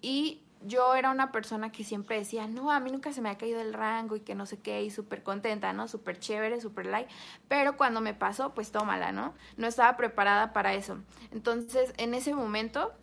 [0.01, 3.37] y yo era una persona que siempre decía, no, a mí nunca se me ha
[3.37, 5.87] caído el rango y que no sé qué, y súper contenta, ¿no?
[5.87, 7.07] Súper chévere, súper light.
[7.47, 9.33] Pero cuando me pasó, pues tómala, ¿no?
[9.57, 10.97] No estaba preparada para eso.
[11.31, 12.93] Entonces, en ese momento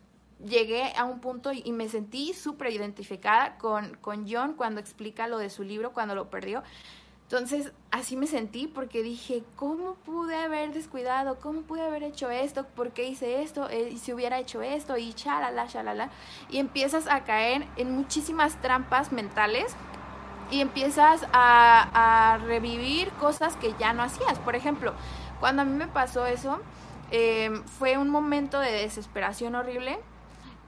[0.45, 5.39] llegué a un punto y me sentí súper identificada con, con John cuando explica lo
[5.39, 6.63] de su libro, cuando lo perdió.
[7.29, 11.39] Entonces, así me sentí porque dije, ¿cómo pude haber descuidado?
[11.41, 12.65] ¿Cómo pude haber hecho esto?
[12.67, 13.69] ¿Por qué hice esto?
[13.69, 14.95] Eh, ¿Y si hubiera hecho esto?
[14.95, 16.09] Y chalala, chalala.
[16.49, 19.75] Y empiezas a caer en muchísimas trampas mentales
[20.51, 24.39] y empiezas a, revivir cosas que ya no hacías.
[24.39, 24.93] Por ejemplo,
[25.41, 26.61] cuando a mí me pasó eso,
[27.11, 29.99] em, fue un momento de desesperación horrible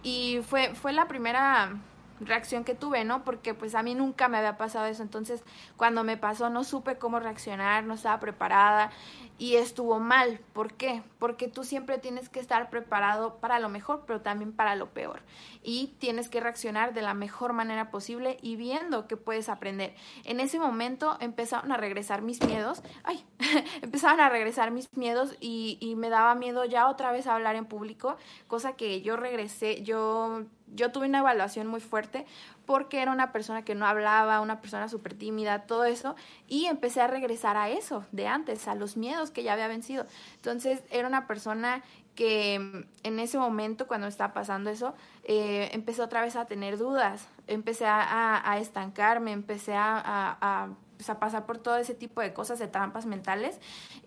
[0.04, 1.80] y fue, fue la primera
[2.20, 3.24] reacción que tuve, ¿no?
[3.24, 5.44] Porque pues a mí nunca me había pasado eso, entonces
[5.78, 8.92] cuando me pasó no supe cómo reaccionar, no estaba preparada
[9.38, 10.40] y estuvo mal.
[10.54, 11.02] ¿Por qué?
[11.18, 15.22] Porque tú siempre tienes que estar preparado para lo mejor, pero también para lo peor.
[15.64, 19.96] Y tienes que reaccionar de la mejor manera posible y viendo que puedes aprender.
[20.26, 23.26] En ese momento empezaron a regresar mis miedos, ay,
[23.82, 27.66] empezaron a regresar mis miedos y, y me daba miedo ya otra vez hablar en
[27.66, 30.44] público, cosa que yo regresé, yo
[30.76, 32.26] yo tuve una evaluación muy fuerte
[32.66, 36.16] porque era una persona que no hablaba, una persona súper tímida, todo eso,
[36.48, 40.06] y empecé a regresar a eso de antes, a los miedos que ya había vencido.
[40.36, 41.84] Entonces era una persona
[42.20, 42.56] que
[43.04, 47.86] en ese momento, cuando estaba pasando eso, eh, empecé otra vez a tener dudas, empecé
[47.88, 50.68] a, estancarme, empecé a,
[51.00, 53.58] pues, a pasar por todo ese tipo de cosas, de trampas mentales.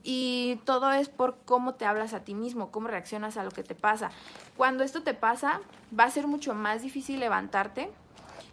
[0.02, 3.62] Y todo es por cómo te hablas a ti mismo, cómo reaccionas a lo que
[3.62, 4.10] te pasa.
[4.58, 5.62] Cuando esto te pasa,
[5.98, 7.90] va a ser mucho más difícil levantarte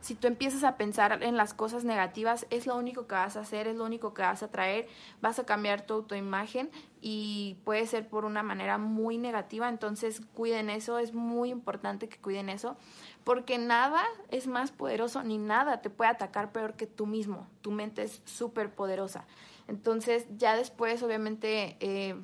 [0.01, 3.41] Si tú empiezas a pensar en las cosas negativas, es lo único que vas a
[3.41, 4.87] hacer, es lo único que vas a traer,
[5.21, 6.69] vas a cambiar tu autoimagen
[7.01, 12.17] y puede ser por una manera muy negativa, entonces cuiden eso, es muy importante que
[12.17, 12.77] cuiden eso,
[13.23, 17.71] porque nada es más poderoso ni nada te puede atacar peor que tú mismo, tu
[17.71, 19.25] mente es súper poderosa.
[19.67, 22.15] Entonces ya después obviamente eh,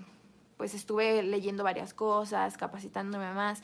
[0.58, 3.62] pues estuve leyendo varias cosas, capacitándome más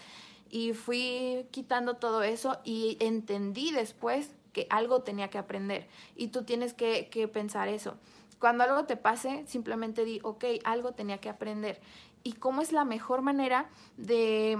[0.51, 6.43] y fui quitando todo eso y entendí después que algo tenía que aprender y tú
[6.43, 7.95] tienes que, que pensar eso.
[8.37, 11.79] Cuando algo te pase, simplemente di, ok, algo tenía que aprender.
[12.23, 14.57] ¿Y cómo es la mejor manera de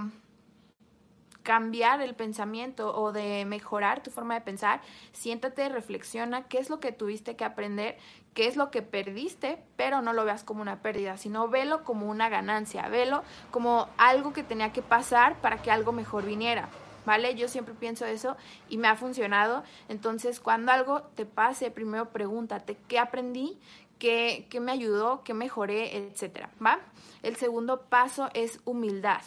[1.42, 4.80] cambiar el pensamiento o de mejorar tu forma de pensar,
[5.12, 7.96] siéntate, reflexiona qué es lo que tuviste que aprender,
[8.34, 12.08] qué es lo que perdiste, pero no lo veas como una pérdida, sino velo como
[12.08, 16.68] una ganancia, velo como algo que tenía que pasar para que algo mejor viniera.
[17.04, 17.34] ¿Vale?
[17.34, 18.36] Yo siempre pienso eso
[18.68, 19.64] y me ha funcionado.
[19.88, 23.58] Entonces, cuando algo te pase, primero pregúntate qué aprendí,
[23.98, 26.50] qué, qué me ayudó, qué mejoré, etcétera.
[26.64, 26.78] ¿Va?
[27.24, 29.20] El segundo paso es humildad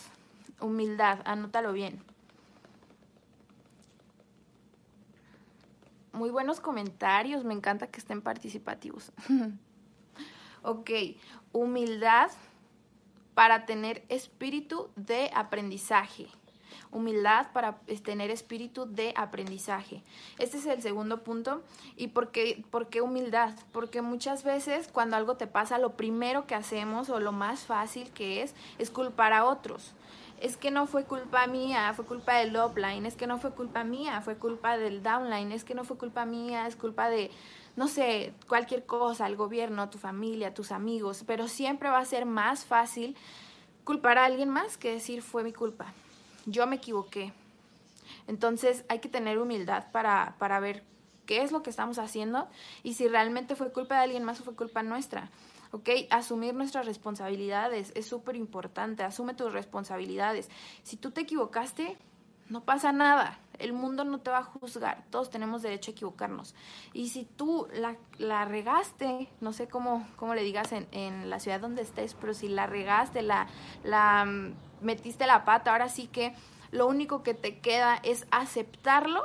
[0.60, 2.02] humildad, anótalo bien.
[6.13, 9.12] Muy buenos comentarios, me encanta que estén participativos.
[10.63, 10.89] ok,
[11.52, 12.32] humildad
[13.34, 16.28] para tener espíritu de aprendizaje.
[16.91, 20.04] Humildad para tener espíritu de aprendizaje.
[20.39, 21.62] Este es el segundo punto.
[21.98, 23.54] ¿Y por qué, por qué humildad?
[23.74, 28.12] Porque muchas veces cuando algo te pasa, lo primero que hacemos o lo más fácil
[28.12, 29.94] que es es culpar a otros
[30.41, 33.84] es que no fue culpa mía, fue culpa del upline, es que no fue culpa
[33.84, 37.32] mía, fue culpa del downline, es que no fue culpa mía, es culpa de,
[37.76, 42.26] no sé, cualquier cosa, el gobierno, tu familia, tus amigos, pero siempre va a ser
[42.26, 43.15] más fácil
[43.84, 45.93] culpar a alguien más que decir fue mi culpa,
[46.45, 47.34] yo me equivoqué.
[48.28, 50.84] Entonces hay que tener humildad para, para ver
[51.26, 52.48] qué es lo que estamos haciendo
[52.84, 55.30] y si realmente fue culpa de alguien más o fue culpa nuestra.
[55.76, 55.90] ¿Ok?
[56.10, 60.50] Asumir nuestras responsabilidades es súper importante, asume tus responsabilidades.
[60.84, 61.98] Si tú te equivocaste,
[62.48, 66.56] no pasa nada, el mundo no te va a juzgar, todos tenemos derecho a equivocarnos.
[66.94, 67.68] Y si tú
[68.18, 72.34] la, regaste, no sé cómo, cómo le digas en, en, la ciudad donde estés, pero
[72.34, 73.48] si la regaste, la,
[73.84, 76.34] la mm, metiste la pata, ahora sí que
[76.72, 79.24] lo único que te queda es aceptarlo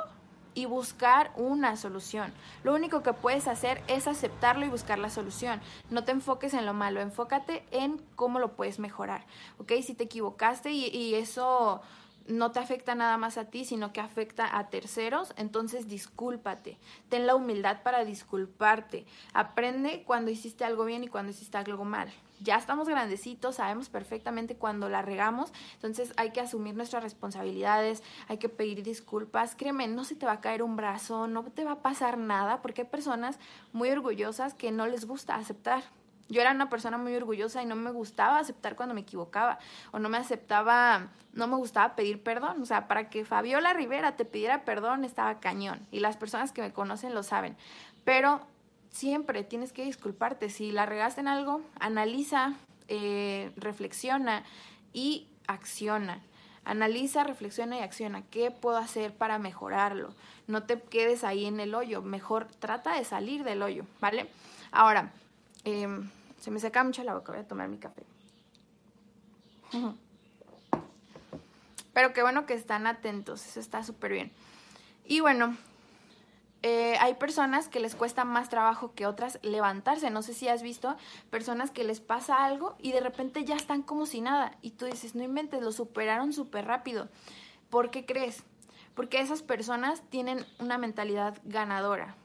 [0.53, 2.33] y buscar una solución.
[2.63, 5.61] Lo único que puedes hacer es aceptarlo y buscar la solución.
[5.89, 9.25] No te enfoques en lo malo, enfócate en cómo lo puedes mejorar.
[9.59, 9.73] ¿Ok?
[9.83, 11.81] Si te equivocaste y, y eso
[12.27, 16.77] no te afecta nada más a ti, sino que afecta a terceros, entonces discúlpate.
[17.09, 19.05] Ten la humildad para disculparte.
[19.33, 24.55] Aprende cuando hiciste algo bien y cuando hiciste algo mal ya estamos grandecitos, sabemos perfectamente
[24.55, 29.55] cuando la regamos, entonces hay que asumir nuestras responsabilidades, hay que pedir disculpas.
[29.55, 32.61] Créeme, no se te va a caer un brazo, no te va a pasar nada,
[32.61, 33.37] porque hay personas
[33.73, 35.83] muy orgullosas que no les gusta aceptar.
[36.29, 39.59] Yo era una persona muy orgullosa y no me gustaba aceptar cuando me equivocaba
[39.91, 42.61] o no me aceptaba, no me gustaba pedir perdón.
[42.61, 46.61] O sea, para que Fabiola Rivera te pidiera perdón estaba cañón y las personas que
[46.61, 47.57] me conocen lo saben.
[48.03, 48.41] Pero
[48.91, 50.49] siempre tienes que disculparte.
[50.49, 52.53] Si la regaste en algo, analiza,
[52.87, 54.43] eh, reflexiona
[54.93, 56.21] y acciona.
[56.63, 58.21] Analiza, reflexiona y acciona.
[58.21, 60.13] ¿Qué puedo hacer para mejorarlo?
[60.47, 62.01] No te quedes ahí en el hoyo.
[62.03, 64.27] Mejor trata de salir del hoyo, ¿vale?
[64.71, 65.11] Ahora,
[65.63, 67.31] em, se me seca mucho la boca.
[67.31, 68.03] Voy a tomar mi café.
[71.93, 73.45] Pero qué bueno que están atentos.
[73.45, 74.31] Eso está súper bien.
[75.05, 75.55] Y bueno,
[76.63, 80.09] eh, hay personas que les cuesta más trabajo que otras levantarse.
[80.09, 80.95] No sé si has visto
[81.29, 84.57] personas que les pasa algo y de repente ya están como si nada.
[84.61, 87.09] Y tú dices, no inventes, lo superaron súper rápido.
[87.69, 88.43] ¿Por qué crees?
[88.93, 92.15] Porque esas personas tienen una mentalidad ganadora.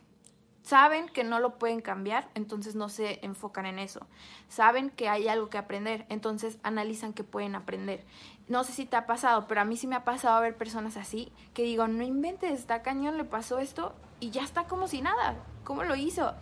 [0.66, 4.04] Saben que no lo pueden cambiar, entonces no se enfocan en eso.
[4.48, 8.04] Saben que hay algo que aprender, entonces analizan que pueden aprender.
[8.48, 10.96] No sé si te ha pasado, pero a mí sí me ha pasado ver personas
[10.96, 15.02] así que digo, no inventes, está cañón, le pasó esto y ya está como si
[15.02, 15.36] nada.
[15.62, 16.34] ¿Cómo lo hizo?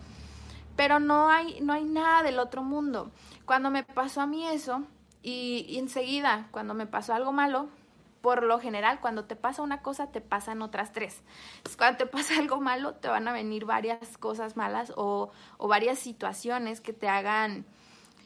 [0.75, 3.11] Pero no hay, no hay nada del otro mundo.
[3.45, 4.81] Cuando me pasó a mí eso,
[5.21, 7.67] y, y enseguida, cuando me pasó algo malo,
[8.25, 11.21] por lo general, cuando te pasa una cosa, te pasan otras tres.
[11.77, 16.81] cuando te pasa algo malo, te van a venir varias cosas malas o, varias situaciones
[16.81, 17.67] que te hagan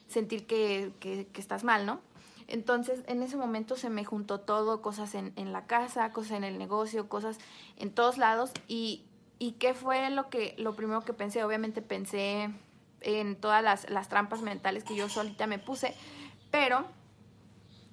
[0.07, 0.93] sentir que,
[1.35, 1.99] estás mal, ¿no?
[2.47, 6.57] Entonces, en ese momento se me juntó todo, cosas en, la casa, cosas en el
[6.57, 7.37] negocio, cosas
[7.75, 9.03] en todos lados, y,
[9.37, 11.45] ¿Y qué fue lo que lo primero que pensé?
[11.45, 12.49] Obviamente pensé
[12.99, 15.93] en todas las trampas mentales que yo solita me puse,
[16.51, 16.85] pero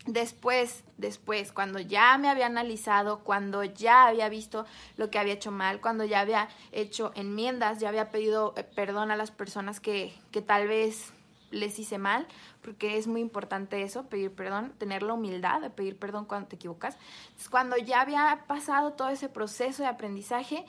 [0.06, 4.64] Después, después, cuando ya me había analizado, cuando ya había visto
[4.96, 9.10] lo que había hecho mal, cuando ya había hecho enmiendas, ya había pedido eh, perdón
[9.10, 11.12] a las personas que, que tal vez
[11.50, 12.26] les hice mal,
[12.62, 16.56] porque es muy importante eso, pedir perdón, tener la humildad de pedir perdón cuando te
[16.56, 16.96] equivocas.
[17.50, 20.64] cuando ya había pasado todo ese proceso de aprendizaje,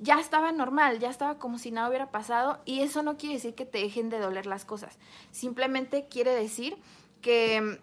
[0.00, 3.56] ya estaba normal, ya estaba como si nada hubiera pasado y eso no quiere decir
[3.56, 4.96] que te dejen de doler las cosas.
[5.32, 6.76] Simplemente quiere decir
[7.20, 7.80] que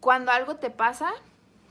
[0.00, 1.10] cuando algo te pasa,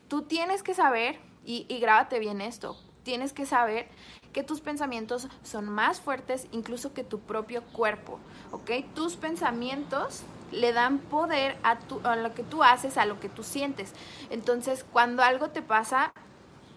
[0.08, 3.88] tú tienes que saber, y, y grábate bien esto, tienes que saber
[4.34, 8.20] que tus pensamientos son más fuertes incluso que tu propio cuerpo,
[8.52, 8.72] ¿ok?
[8.94, 13.44] Tus pensamientos le dan poder a, a lo que tú haces, a lo que tú
[13.44, 13.94] sientes.
[14.30, 16.12] Entonces, cuando algo te pasa,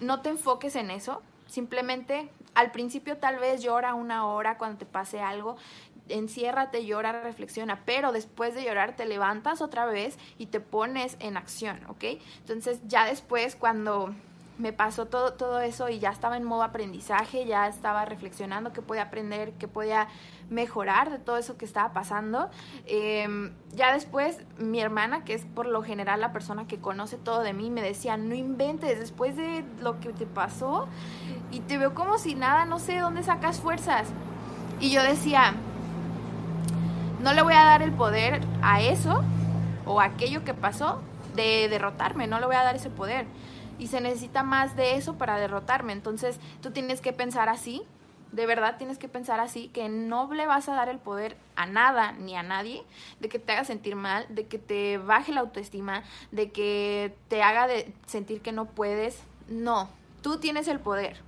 [0.01, 4.87] no te enfoques en eso, simplemente al principio tal vez llora una hora cuando te
[4.87, 5.57] pase algo,
[6.11, 11.37] enciérrate, llora, reflexiona, pero después de llorar te levantas otra vez y te pones en
[11.37, 12.05] acción, ¿ok?
[12.41, 14.15] Entonces ya después cuando
[14.61, 18.83] me pasó todo, todo eso y ya estaba en modo aprendizaje, ya estaba reflexionando qué
[18.83, 20.09] podía aprender, qué podía
[20.51, 22.51] mejorar de todo eso que estaba pasando.
[22.87, 27.41] Em, ya después mi hermana, que es por lo general la persona que conoce todo
[27.43, 30.89] de mí, me decía, no inventes, después de lo que te pasó
[31.51, 34.09] y te veo como si nada, no sé dónde sacas fuerzas.
[34.81, 35.55] Y yo decía,
[37.21, 39.23] no le voy a dar el poder a eso
[39.87, 41.03] o a aquello que pasó
[41.35, 43.27] de derrotarme, no le voy a dar ese poder.
[43.79, 45.93] Y se necesita más de eso para derrotarme.
[45.93, 47.83] Entonces tú tienes que pensar así,
[48.33, 51.67] de verdad tienes que pensar así, que no le vas a dar el poder a
[51.67, 52.85] nada ni a nadie
[53.21, 57.43] de que te haga sentir mal, de que te baje la autoestima, de que te
[57.43, 59.23] haga de sentir que no puedes.
[59.49, 59.91] No,
[60.23, 61.21] tú tienes el poder.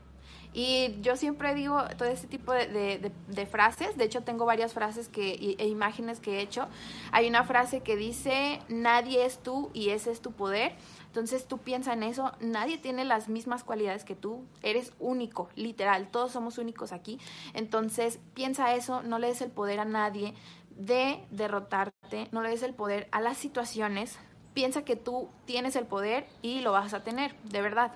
[0.55, 5.09] Y yo siempre digo todo este tipo de, de, frases, de hecho tengo varias frases
[5.09, 6.69] que, e imágenes que he hecho.
[7.11, 10.75] Hay una frase que dice, nadie es tú y ese es tu poder.
[11.07, 16.09] Entonces tú piensa en eso, nadie tiene las mismas cualidades que tú, eres único, literal,
[16.11, 17.19] todos somos únicos aquí.
[17.55, 20.35] Entonces piensa eso, no le des el poder a nadie
[20.77, 24.19] de derrotarte, no le des el poder a las situaciones,
[24.55, 27.93] piensa que tú tienes el poder y lo vas a tener, de verdad.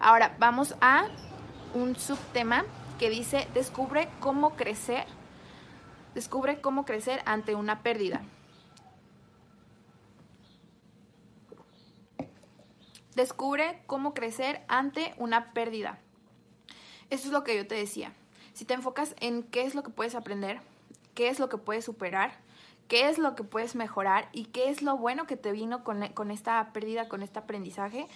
[0.00, 1.08] Ahora vamos a
[1.74, 2.64] un subtema
[2.98, 5.06] que dice descubre cómo crecer,
[6.14, 8.22] descubre cómo crecer ante una pérdida.
[13.14, 15.98] Descubre cómo crecer ante una pérdida.
[17.10, 18.12] Eso es lo que yo te decía.
[18.52, 20.60] Si te enfocas en qué es lo que puedes aprender,
[21.14, 22.38] qué es lo que puedes superar,
[22.86, 26.06] qué es lo que puedes mejorar y qué es lo bueno que te vino con,
[26.08, 28.06] con esta pérdida, con este aprendizaje,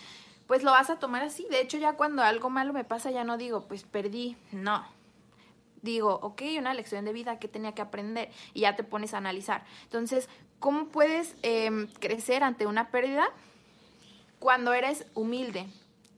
[0.52, 1.46] pues lo vas a tomar así.
[1.48, 4.84] De hecho, ya cuando algo malo me pasa, ya no digo, pues perdí, no.
[5.80, 9.16] Digo, ok, una lección de vida que tenía que aprender y ya te pones a
[9.16, 9.64] analizar.
[9.84, 10.28] Entonces,
[10.58, 13.30] ¿cómo puedes em, crecer ante una pérdida?
[14.40, 15.68] Cuando eres humilde.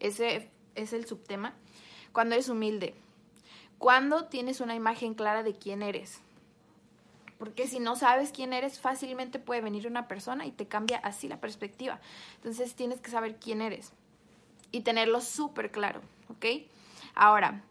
[0.01, 1.55] Ese es el subtema.
[2.11, 2.97] Cuando eres humilde.
[3.78, 6.18] Cuando tienes una imagen clara de quién eres.
[7.39, 11.28] Porque si no sabes quién eres, fácilmente puede venir una persona y te cambia así
[11.28, 12.01] la perspectiva.
[12.35, 13.93] Entonces tienes que saber quién eres
[14.75, 16.01] y tenerlo súper claro,
[16.31, 16.66] ¿ok?
[17.14, 17.62] Ahora,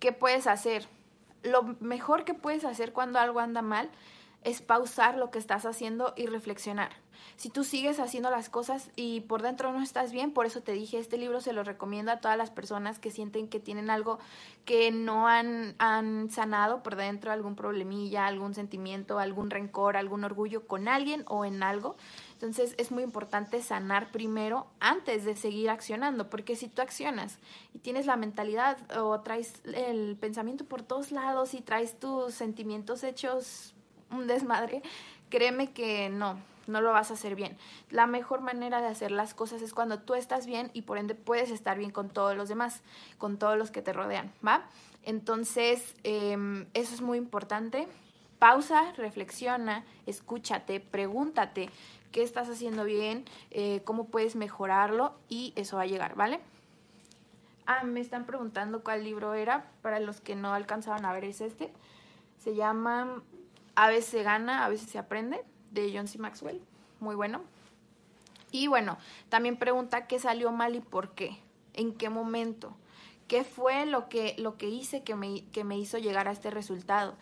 [0.00, 0.88] ¿qué puedes hacer?
[1.44, 3.88] Lo mejor que puedes hacer cuando algo anda mal
[4.42, 6.90] es pausar lo que estás haciendo y reflexionar.
[7.36, 10.72] Si tú sigues haciendo las cosas y por dentro no estás bien, por eso te
[10.72, 14.18] dije, este libro se lo recomiendo a todas las personas que sienten que tienen algo
[14.64, 20.66] que no han, han sanado por dentro, algún problemilla, algún sentimiento, algún rencor, algún orgullo
[20.66, 21.96] con alguien o en algo.
[22.36, 27.38] Entonces es muy importante sanar primero antes de seguir accionando, porque si tú accionas
[27.72, 33.04] y tienes la mentalidad o traes el pensamiento por todos lados y traes tus sentimientos
[33.04, 33.74] hechos
[34.10, 34.82] un desmadre,
[35.30, 37.56] créeme que no, no lo vas a hacer bien.
[37.88, 41.14] La mejor manera de hacer las cosas es cuando tú estás bien y por ende
[41.14, 42.82] puedes estar bien con todos los demás,
[43.16, 44.68] con todos los que te rodean, ¿va?
[45.04, 47.88] Entonces, em, eso es muy importante.
[48.38, 51.70] Pausa, reflexiona, escúchate, pregúntate
[52.12, 56.40] qué estás haciendo bien, eh, cómo puedes mejorarlo y eso va a llegar, ¿vale?
[57.66, 61.40] Ah, me están preguntando cuál libro era, para los que no alcanzaban a ver es
[61.40, 61.72] este.
[62.38, 63.22] Se llama
[63.74, 65.42] A veces se gana, a veces se aprende,
[65.72, 66.18] de John C.
[66.18, 66.60] Maxwell,
[67.00, 67.42] muy bueno.
[68.52, 68.98] Y bueno,
[69.28, 71.38] también pregunta qué salió mal y por qué,
[71.74, 72.76] en qué momento,
[73.26, 76.50] qué fue lo que, lo que hice que me, que me hizo llegar a este
[76.50, 77.16] resultado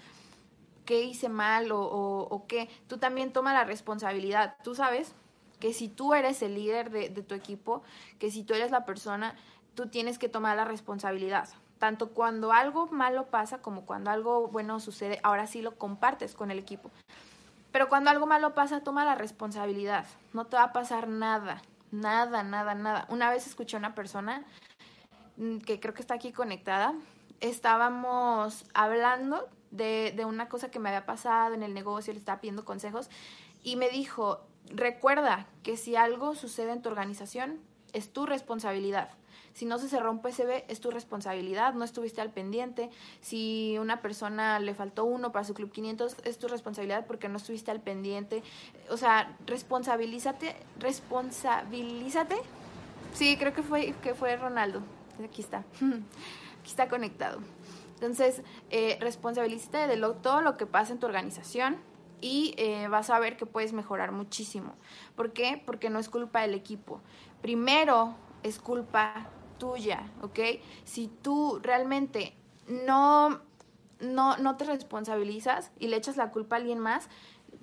[0.85, 2.68] qué hice mal o, o, qué.
[2.87, 4.57] Tú también toma la responsabilidad.
[4.62, 5.14] Tú sabes
[5.61, 7.82] que si tú eres el líder de, de tu equipo,
[8.18, 9.37] que si tú eres la persona,
[9.74, 11.49] tú tienes que tomar la responsabilidad.
[11.78, 16.51] Tanto cuando algo malo pasa como cuando algo bueno sucede, ahora sí lo compartes con
[16.51, 16.91] el equipo.
[17.74, 20.07] Pero cuando algo malo pasa, toma la responsabilidad.
[20.32, 21.61] No te va a pasar nada,
[21.91, 23.05] nada, nada, nada.
[23.09, 24.45] Una vez escuché a una persona
[25.39, 26.95] mm, que creo que está aquí conectada.
[27.41, 32.41] Estábamos hablando de, de una cosa que me había pasado en el negocio, le estaba
[32.41, 33.11] pidiendo consejos
[33.62, 37.59] y me dijo, recuerda que si algo sucede en tu organización,
[37.93, 39.11] es tu responsabilidad.
[39.55, 42.91] Si no se cerró un PCB, es tu responsabilidad, no estuviste al pendiente.
[43.20, 47.37] Si una persona le faltó uno para su Club 500, es tu responsabilidad porque no
[47.37, 48.43] estuviste al pendiente.
[48.91, 52.37] O sea, responsabilízate, responsabilízate.
[53.14, 54.83] Sí, creo que fue, que fue Ronaldo.
[55.25, 55.59] Aquí está.
[56.61, 57.39] Aquí está conectado.
[57.95, 61.79] Entonces, eh, responsabilízate de lo, todo lo que pasa en tu organización
[62.21, 64.75] y eh, vas a ver que puedes mejorar muchísimo.
[65.15, 65.63] ¿Por qué?
[65.65, 67.01] Porque no es culpa del equipo.
[67.43, 69.29] Primero es culpa
[69.59, 70.39] tuya, ¿ok?
[70.85, 72.35] Si tú realmente
[72.67, 73.41] no,
[74.01, 77.09] no, no te responsabilizas y le echas la culpa a alguien más,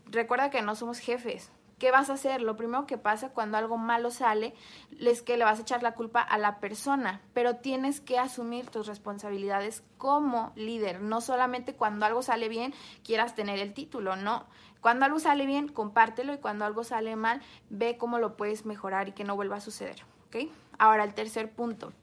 [0.06, 1.52] recuerda que no somos jefes.
[1.82, 2.44] ¿Qué vas a hacer?
[2.44, 4.54] Lo primero que pasa cuando algo malo sale
[5.00, 8.68] es que le vas a echar la culpa a la persona, pero tienes que asumir
[8.68, 12.72] tus responsabilidades como líder, no solamente cuando algo sale bien
[13.04, 14.46] quieras tener el título, no.
[14.80, 19.08] Cuando algo sale bien, compártelo y cuando algo sale mal, ve cómo lo puedes mejorar
[19.08, 20.52] y que no vuelva a suceder, ¿ok?
[20.78, 21.94] Ahora, el tercer punto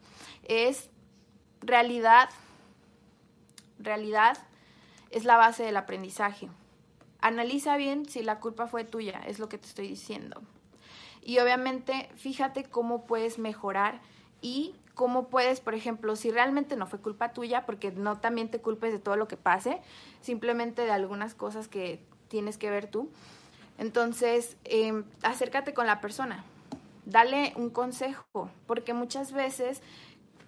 [0.43, 0.91] es
[1.61, 2.31] realidad.
[3.79, 4.39] Realidad
[5.13, 6.49] es la base del aprendizaje.
[7.21, 10.41] Analiza bien si la culpa fue tuya, es lo que te estoy diciendo.
[11.23, 14.01] Y obviamente, fíjate cómo puedes mejorar
[14.41, 18.61] y cómo puedes, por ejemplo, si realmente no fue culpa tuya, porque no también te
[18.61, 19.81] culpes de todo lo que pase,
[20.21, 23.11] simplemente de algunas cosas que tienes que ver tú.
[23.79, 26.45] Entonces, em, acércate con la persona,
[27.05, 29.83] dale un consejo, porque muchas veces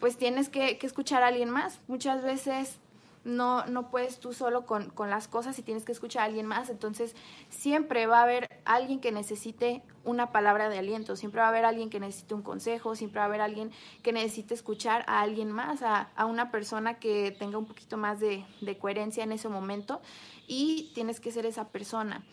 [0.01, 1.79] pues tienes que, escuchar a alguien más.
[1.87, 2.80] Muchas veces
[3.25, 6.47] no, no puedes tú solo con, con, las cosas y tienes que escuchar a alguien
[6.47, 6.71] más.
[6.71, 7.15] Entonces,
[7.49, 11.65] siempre va a haber alguien que necesite una palabra de aliento, siempre va a haber
[11.65, 13.71] alguien que necesite un consejo, siempre va a haber alguien
[14.03, 18.21] que necesite escuchar a alguien más, a, a una persona que tenga un poquito más
[18.21, 20.01] de, de, coherencia en ese momento
[20.47, 22.25] y tienes que ser esa persona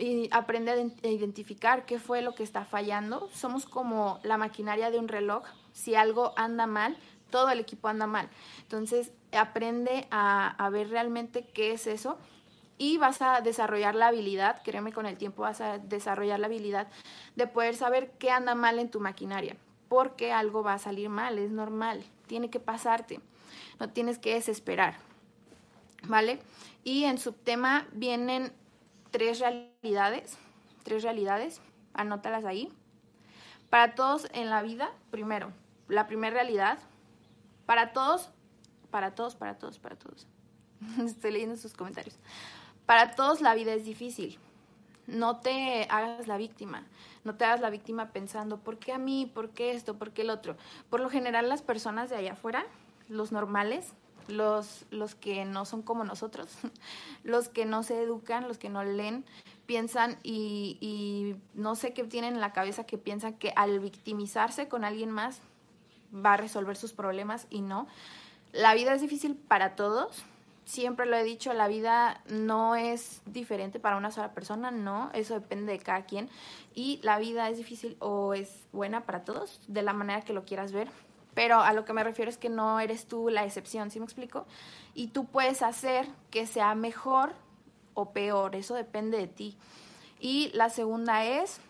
[0.00, 3.28] y aprende a identificar qué fue lo que está fallando.
[3.34, 5.44] Somos como la maquinaria de un reloj.
[5.72, 6.96] Si algo anda mal,
[7.30, 8.28] todo el equipo anda mal.
[8.62, 12.18] Entonces, aprende a, ver realmente qué es eso
[12.78, 16.88] y vas a desarrollar la habilidad, créeme con el tiempo vas a desarrollar la habilidad
[17.36, 19.56] de poder saber qué anda mal en tu maquinaria,
[19.88, 23.20] porque algo va a salir mal, es normal, tiene que pasarte,
[23.78, 24.96] no tienes que desesperar,
[26.04, 26.40] ¿vale?
[26.82, 28.52] Y en subtema vienen
[29.10, 30.38] tres realidades,
[30.82, 31.60] tres realidades,
[31.92, 32.72] anótalas ahí.
[33.68, 35.52] Para todos en la vida, primero,
[35.88, 36.78] la primera realidad,
[37.66, 38.30] para todos,
[38.90, 40.26] para todos, para todos, para todos.
[41.04, 42.16] Estoy leyendo sus comentarios.
[42.86, 44.38] Para todos la vida es difícil.
[45.06, 46.86] No te hagas la víctima.
[47.24, 49.30] No te hagas la víctima pensando, ¿por qué a mí?
[49.32, 49.98] ¿Por qué esto?
[49.98, 50.56] ¿Por qué el otro?
[50.88, 52.64] Por lo general las personas de allá afuera,
[53.08, 53.92] los normales,
[54.28, 56.48] los, los que no son como nosotros,
[57.24, 59.24] los que no se educan, los que no leen,
[59.66, 64.68] piensan y, y no sé qué tienen en la cabeza que piensan que al victimizarse
[64.68, 65.40] con alguien más
[66.14, 67.86] va a resolver sus problemas y no.
[68.52, 70.24] La vida es difícil para todos,
[70.64, 75.34] siempre lo he dicho, la vida no es diferente para una sola persona, no, eso
[75.34, 76.28] depende de cada quien.
[76.74, 80.44] Y la vida es difícil o es buena para todos, de la manera que lo
[80.44, 80.88] quieras ver.
[81.34, 84.04] Pero a lo que me refiero es que no eres tú la excepción, ¿sí me
[84.04, 84.46] explico?
[84.94, 87.32] Y tú puedes hacer que sea mejor
[87.94, 89.56] o peor, eso depende de ti.
[90.20, 91.60] Y la segunda es,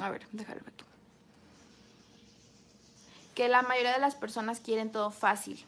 [0.00, 0.84] a ver, déjalo aquí,
[3.38, 5.64] que la mayoría de las personas quieren todo fácil.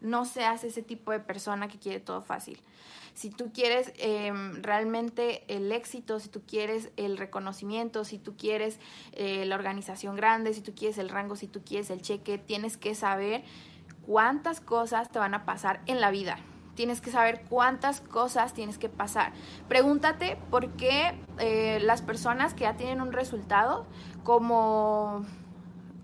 [0.00, 2.58] No seas ese tipo de persona que quiere todo fácil
[3.12, 8.78] si tú quieres em, realmente el éxito, si tú quieres el reconocimiento, si tú quieres
[9.12, 12.78] eh, la organización grande, si tú quieres el rango, si tú quieres el cheque, tienes
[12.78, 13.42] que saber
[14.06, 16.38] cuántas cosas te van a pasar en la vida.
[16.76, 19.32] Tienes que saber cuántas cosas tienes que pasar.
[19.68, 23.86] Pregúntate por qué eh, las personas que ya tienen un resultado,
[24.24, 25.26] como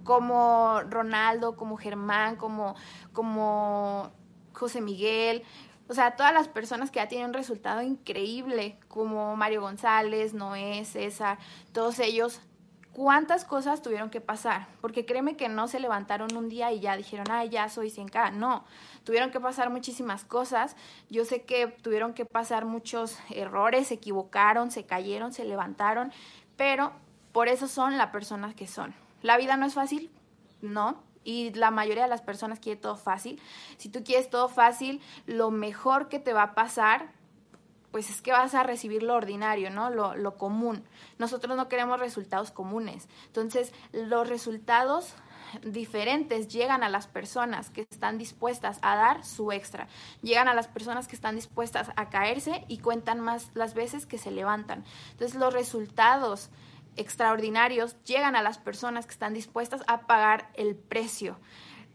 [0.07, 2.77] como Ronaldo, como Germán, como,
[3.13, 4.11] como
[4.55, 5.43] José Miguel,
[5.89, 10.85] o sea, todas las personas que ya tienen un resultado increíble, como Mario González, Noé,
[10.85, 11.39] César,
[11.73, 12.41] todos ellos,
[12.93, 14.67] ¿cuántas cosas tuvieron que pasar?
[14.81, 18.33] Porque créeme que no se levantaron un día y ya dijeron, ah, ya soy 100K.
[18.33, 18.65] No,
[19.05, 20.77] tuvieron que pasar muchísimas cosas.
[21.09, 26.13] Yo sé que tuvieron que pasar muchos errores, se equivocaron, se cayeron, se levantaron,
[26.57, 26.93] pero
[27.31, 29.06] por eso son la persona que son.
[29.23, 30.11] La vida no es fácil,
[30.63, 33.41] no, y la mayoría de las personas quiere todo fácil.
[33.77, 37.15] Si tú quieres todo fácil, lo mejor que te va a pasar
[37.91, 39.89] pues es que vas a recibir lo ordinario, ¿no?
[39.89, 40.85] Lo, lo común.
[41.17, 43.09] Nosotros no queremos resultados comunes.
[43.29, 45.15] Entonces, los resultados
[45.63, 49.89] diferentes llegan a las personas que están dispuestas a dar su extra,
[50.23, 54.19] llegan a las personas que están dispuestas a caerse y cuentan más las veces que
[54.19, 54.85] se levantan.
[55.13, 56.51] Entonces los resultados
[56.97, 61.39] extraordinarios llegan a las personas que están dispuestas a pagar el precio.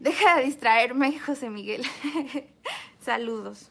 [0.00, 1.84] Deja de distraerme, José Miguel.
[3.00, 3.70] Saludos.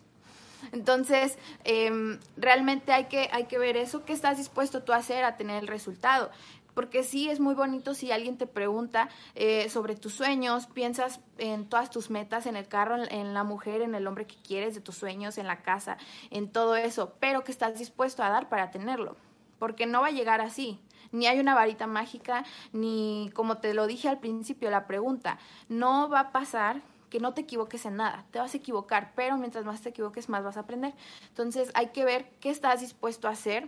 [0.71, 5.23] Entonces, em, realmente hay que, hay que ver eso, qué estás dispuesto tú a hacer
[5.23, 6.29] a tener el resultado
[6.73, 11.67] porque sí es muy bonito si alguien te pregunta eh, sobre tus sueños, piensas en
[11.67, 14.81] todas tus metas, en el carro, en, la mujer, en el hombre que quieres, de
[14.81, 15.97] tus sueños, en la casa,
[16.29, 19.17] en todo eso, pero que estás dispuesto a dar para tenerlo,
[19.59, 20.79] porque no va a llegar así.
[21.11, 25.37] Ni hay una varita mágica, ni como te lo dije al principio, la pregunta,
[25.67, 29.37] no va a pasar que no te equivoques en nada, te vas a equivocar, pero
[29.37, 30.93] mientras más te equivoques, más vas a aprender.
[31.27, 33.67] Entonces hay que ver qué estás dispuesto a hacer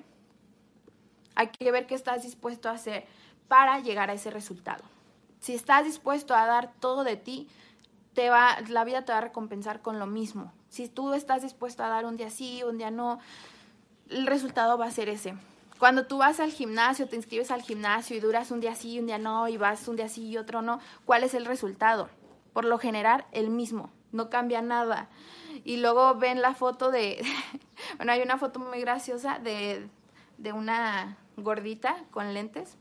[1.36, 3.06] hay que ver qué estás dispuesto a hacer
[3.48, 4.84] para llegar a ese resultado.
[5.40, 7.48] Si estás dispuesto a dar todo de ti,
[8.14, 10.52] te va, la vida te va a recompensar con lo mismo.
[10.70, 13.20] Si tú estás dispuesto a dar un día sí, un día no,
[14.10, 15.36] el resultado va a ser ese.
[15.84, 19.06] Cuando tú vas al gimnasio, te inscribes al gimnasio y duras un día sí, un
[19.06, 22.08] día no, y vas un día sí y otro no, ¿cuál es el resultado?
[22.54, 25.10] Por lo general, el mismo, no cambia nada.
[25.66, 27.22] Y luego ven la foto de,
[27.98, 29.90] bueno, hay una foto muy graciosa de,
[30.38, 32.78] de una gordita con lentes,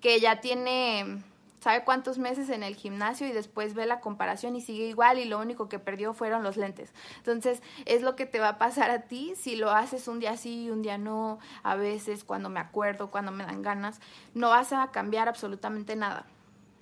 [0.00, 1.22] que ya tiene,
[1.64, 5.24] sabe cuántos meses en el gimnasio y después ve la comparación y sigue igual y
[5.24, 6.92] lo único que perdió fueron los lentes.
[7.16, 10.36] Entonces, es lo que te va a pasar a ti si lo haces un día
[10.36, 13.98] sí, un día no, a veces cuando me acuerdo, cuando me dan ganas,
[14.34, 16.26] no vas a cambiar absolutamente nada,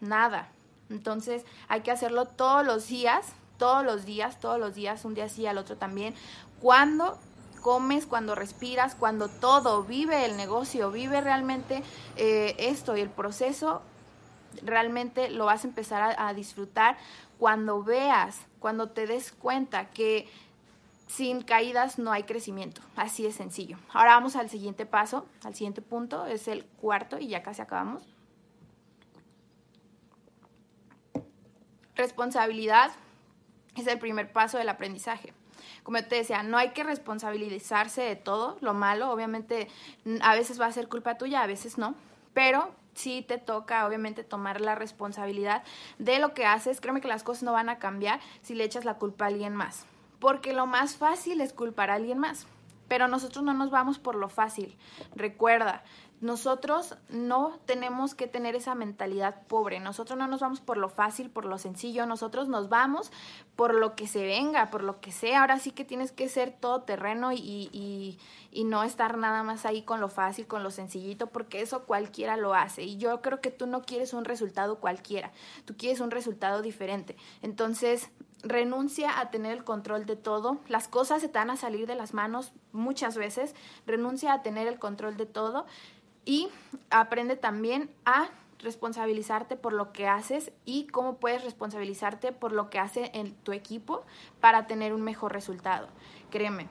[0.01, 0.49] nada.
[0.91, 5.28] Entonces, hay que hacerlo todos los días, todos los días, todos los días, un día
[5.28, 6.12] sí, al otro también,
[6.61, 7.20] cuando
[7.61, 11.85] comes, cuando respiras, cuando todo, vive el negocio, vive realmente
[12.16, 13.83] eh, esto y el proceso,
[14.62, 16.96] realmente lo vas a empezar a, disfrutar
[17.38, 20.28] cuando veas, cuando te des cuenta que
[21.07, 22.80] sin caídas no hay crecimiento.
[22.96, 23.78] Así de sencillo.
[23.92, 28.03] Ahora vamos al siguiente paso, al siguiente punto, es el cuarto y ya casi acabamos.
[31.94, 32.90] Responsabilidad
[33.76, 35.34] es el primer paso del aprendizaje
[35.82, 39.68] como te decía, no hay que responsabilizarse de todo lo malo, obviamente
[40.20, 41.94] a veces va a ser culpa tuya, a veces no,
[42.34, 45.62] pero sí te toca obviamente tomar la responsabilidad
[45.99, 48.84] de lo que haces, créeme que las cosas no van a cambiar si le echas
[48.84, 49.86] la culpa a alguien más,
[50.18, 52.47] porque lo más fácil es culpar a alguien más.
[52.88, 54.76] Pero nosotros no nos vamos por lo fácil.
[55.14, 55.82] Recuerda,
[56.23, 61.31] nosotros no tenemos que tener esa mentalidad pobre, nosotros no nos vamos por lo fácil,
[61.31, 63.11] por lo sencillo, nosotros nos vamos
[63.57, 65.41] por lo que se venga, por lo que sea.
[65.41, 68.20] Ahora sí que tienes que ser todo terreno y, y,
[68.53, 72.37] y no estar nada más ahí con lo fácil, con lo sencillito, porque eso cualquiera
[72.37, 72.85] lo hace.
[72.85, 75.33] Y yo creo que tú no quieres un resultado cualquiera,
[75.64, 77.16] tú quieres un resultado diferente.
[77.43, 78.12] Entonces,
[78.45, 80.59] renuncia a tener el control de todo.
[80.68, 83.57] Las cosas se te van a salir de las manos muchas veces.
[83.87, 85.66] Renuncia a tener el control de todo
[86.25, 86.49] y
[86.91, 92.79] aprende también a responsabilizarte por lo que haces y cómo puedes responsabilizarte por lo que
[92.79, 94.05] hace en tu equipo
[94.41, 95.89] para tener un mejor resultado.
[96.31, 96.68] Créeme,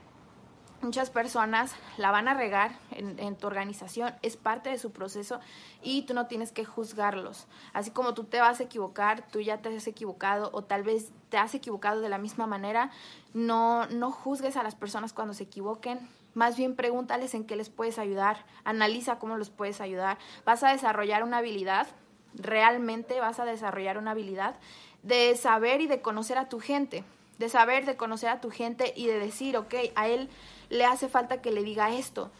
[0.81, 5.39] muchas personas la van a regar en, tu organización, es parte de su proceso
[5.81, 7.47] y tú no tienes que juzgarlos.
[7.73, 11.11] Así como tú te vas a equivocar, tú ya te has equivocado o tal vez
[11.29, 12.91] te has equivocado de la misma manera,
[13.33, 17.69] no, no juzgues a las personas cuando se equivoquen, más bien pregúntales en qué les
[17.69, 20.17] puedes ayudar, analiza cómo los puedes ayudar.
[20.45, 21.87] Vas a desarrollar una habilidad,
[22.33, 24.55] realmente vas a desarrollar una habilidad
[25.03, 27.03] de saber y de conocer a tu gente,
[27.37, 30.29] de saber, de conocer a tu gente y de decir, ok, a él
[30.69, 32.31] le hace falta que le diga esto.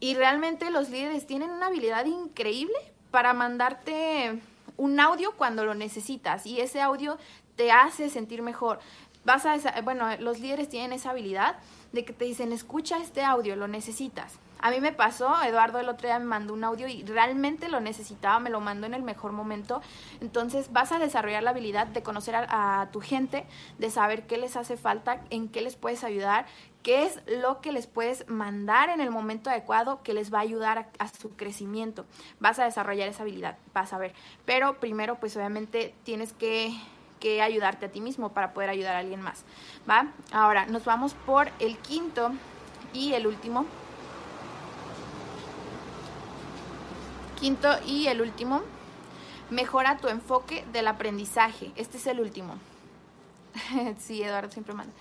[0.00, 2.74] Y realmente los líderes tienen una habilidad increíble
[3.10, 4.40] para mandarte
[4.76, 7.16] un audio cuando lo necesitas y ese audio
[7.56, 8.78] te hace sentir mejor.
[9.24, 11.56] Vas a, bueno, los líderes tienen esa habilidad
[11.96, 14.38] de que te dicen, escucha este audio, lo necesitas.
[14.58, 17.80] A mí me pasó, Eduardo el otro día me mandó un audio y realmente lo
[17.80, 19.82] necesitaba, me lo mandó en el mejor momento.
[20.20, 23.44] Entonces vas a desarrollar la habilidad de conocer a, tu gente,
[23.78, 26.46] de saber qué les hace falta, en qué les puedes ayudar,
[26.82, 30.42] qué es lo que les puedes mandar en el momento adecuado que les va a
[30.42, 32.06] ayudar a, a, su crecimiento.
[32.40, 34.14] Vas a desarrollar esa habilidad, vas a ver.
[34.46, 36.74] Pero primero, pues obviamente tienes que
[37.20, 39.44] que ayudarte a ti mismo para poder ayudar a alguien más.
[39.88, 40.12] ¿Va?
[40.32, 42.32] Ahora nos vamos por el quinto
[42.92, 43.66] y el último.
[47.38, 48.62] Quinto y el último.
[49.50, 51.72] Mejora tu enfoque del aprendizaje.
[51.76, 52.56] Este es el último.
[53.98, 54.92] sí, Eduardo siempre manda.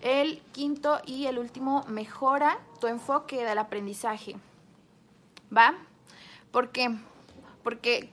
[0.00, 4.36] El quinto y el último, mejora tu enfoque del aprendizaje.
[5.54, 5.74] ¿Va?
[6.52, 6.96] ¿Por qué?
[7.62, 8.10] Porque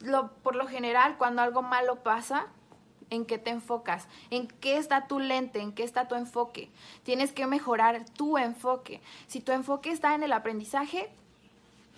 [0.00, 2.46] lo, por lo general, cuando algo malo pasa,
[3.12, 4.08] ¿en qué te enfocas?
[4.30, 5.60] ¿En qué está tu lente?
[5.60, 6.70] ¿En qué está tu enfoque?
[7.04, 9.00] Tienes que mejorar tu enfoque.
[9.26, 11.10] Si tu enfoque está en el aprendizaje,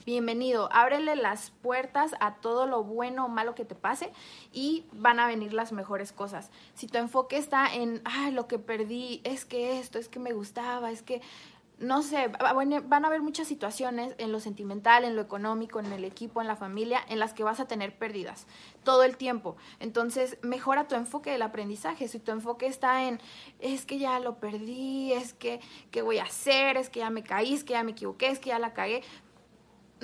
[0.04, 0.68] bienvenido.
[0.72, 4.10] Ábrele las puertas a todo lo bueno o malo que te pase
[4.52, 6.50] y van a venir las mejores cosas.
[6.74, 10.32] Si tu enfoque está en, ay, lo que perdí, es que esto, es que me
[10.32, 11.22] gustaba, es que
[11.78, 16.04] no sé, van a haber muchas situaciones en lo sentimental, en lo económico, en el
[16.04, 18.46] equipo, en la familia, en las que vas a tener pérdidas
[18.84, 19.56] todo el tiempo.
[19.80, 22.06] Entonces, mejora tu enfoque del aprendizaje.
[22.06, 23.20] Si tu enfoque está en,
[23.58, 25.60] es que ya lo perdí, es que,
[25.90, 26.76] ¿qué voy a hacer?
[26.76, 29.02] Es que ya me caí, es que ya me equivoqué, es que ya la cagué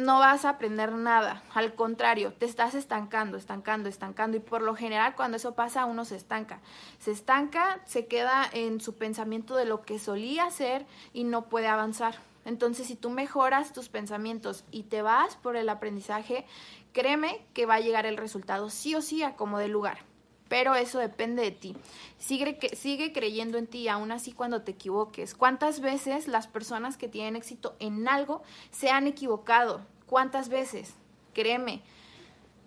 [0.01, 1.43] no vas a aprender nada.
[1.55, 4.37] Al contrario, te estás estancando, estancando, estancando.
[4.37, 6.61] Y por lo general, cuando eso pasa, uno se estanca.
[6.99, 11.69] Se estanca, se queda en su pensamiento de lo que solía hacer y no puede
[11.69, 12.17] avanzar.
[12.45, 16.47] Entonces, si tú mejoras tus pensamientos y te vas por el aprendizaje,
[16.93, 20.10] créeme que va a llegar el resultado sí o sí a como de lugar.
[20.51, 21.77] Pero eso depende de ti.
[22.19, 25.37] Sigue, sigue creyendo en ti, aún así cuando te equivoques.
[25.37, 28.43] ¿Cuántas veces las personas que tienen éxito en algo
[28.73, 29.81] se han equivocado?
[30.07, 30.95] ¿Cuántas veces?
[31.35, 31.83] Créeme,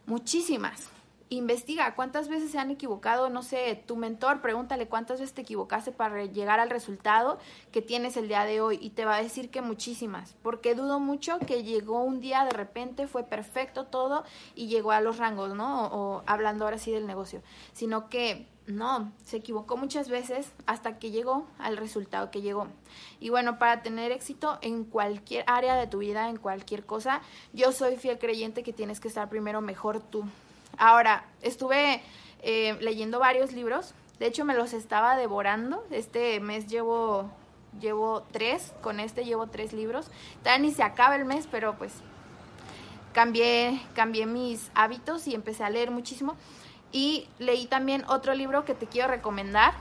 [0.06, 0.93] muchísimas.
[1.30, 5.92] Investiga cuántas veces se han equivocado, no sé, tu mentor, pregúntale cuántas veces te equivocaste
[5.92, 7.40] para llegar al resultado
[7.72, 11.00] que tienes el día de hoy y te va a decir que muchísimas, porque dudo
[11.00, 15.56] mucho que llegó un día de repente, fue perfecto todo y llegó a los rangos,
[15.56, 15.88] ¿no?
[15.88, 17.42] o hablando ahora sí del negocio,
[17.74, 22.68] sino que no, se equivocó muchas veces hasta que llegó al resultado que llegó.
[23.20, 27.22] Y bueno, para tener éxito en cualquier área de tu vida, en cualquier cosa,
[27.52, 30.24] yo soy fiel creyente que tienes que estar primero mejor tú.
[30.78, 32.02] Ahora, estuve
[32.42, 37.30] eh, leyendo varios libros, de hecho me los estaba devorando, este mes llevo,
[37.80, 40.08] llevo tres, con este llevo tres libros,
[40.60, 41.94] ni se acaba el mes, pero pues
[43.14, 46.36] cambié, cambié mis hábitos y empecé a leer muchísimo.
[46.92, 49.74] Y leí también otro libro que te quiero recomendar.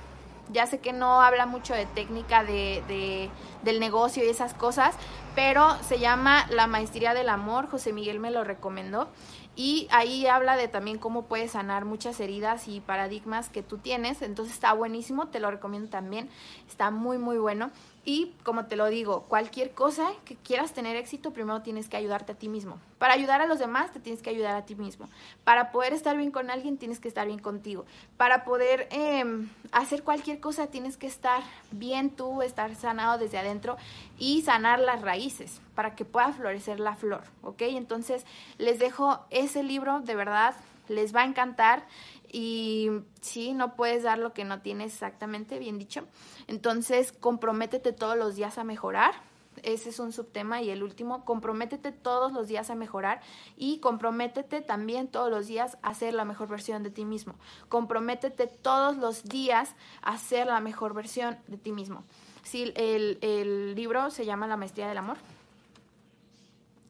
[0.51, 3.31] Ya sé que no habla mucho de técnica de,
[3.63, 4.95] del negocio y esas cosas,
[5.35, 7.69] pero se llama La Maestría del Amor.
[7.71, 9.09] José Miguel me lo recomendó.
[9.55, 14.23] Y ahí habla de también cómo puedes sanar muchas heridas y paradigmas que tú tienes.
[14.23, 16.31] Entonces está buenísimo, te lo recomiendo también.
[16.69, 17.71] Está muy, muy bueno.
[18.05, 22.33] Y como te lo digo, cualquier cosa que quieras tener éxito, primero tienes que ayudarte
[22.33, 22.81] a ti mismo.
[22.99, 25.09] Para ayudar a los demás, te tienes que ayudar a ti mismo.
[25.45, 27.85] Para poder estar bien con alguien, tienes que estar bien contigo.
[28.17, 33.77] Para poder em, hacer cualquier cosa, tienes que estar bien tú, estar sanado desde adentro
[34.19, 37.63] y sanar las raíces para que pueda florecer la flor, ¿ok?
[37.63, 38.27] Entonces,
[38.59, 40.57] les dejo ese libro, de verdad,
[40.89, 41.85] les va a encantar
[42.33, 46.07] y sí, no puedes dar lo que no tienes exactamente, bien dicho.
[46.47, 49.15] Entonces, comprométete todos los días a mejorar.
[49.63, 50.63] Ese es un subtema.
[50.63, 53.21] Y el último, comprométete todos los días a mejorar
[53.59, 57.35] y comprométete también todos los días a ser la mejor versión de ti mismo.
[57.69, 62.03] Comprométete todos los días a ser la mejor versión de ti mismo.
[62.45, 65.19] Sí, el, el libro se llama La Maestría del Amor.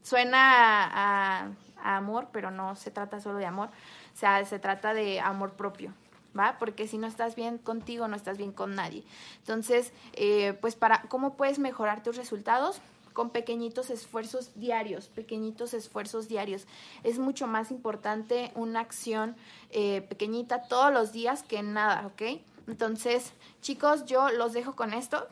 [0.05, 1.49] Suena a
[1.83, 3.71] amor, pero no se trata solo de amor,
[4.13, 5.93] o sea, se trata de amor propio.
[6.39, 6.57] ¿Va?
[6.59, 9.05] Porque si no estás bien contigo, no estás bien con nadie.
[9.41, 12.81] Entonces, eh, pues para, ¿cómo puedes mejorar tus resultados?
[13.13, 16.67] con pequeñitos esfuerzos diarios, pequeñitos esfuerzos diarios.
[17.03, 19.37] Es mucho más importante una acción
[19.71, 22.41] eh, pequeñita todos los días que nada, ¿ok?
[22.67, 25.29] Entonces, chicos, yo los dejo con esto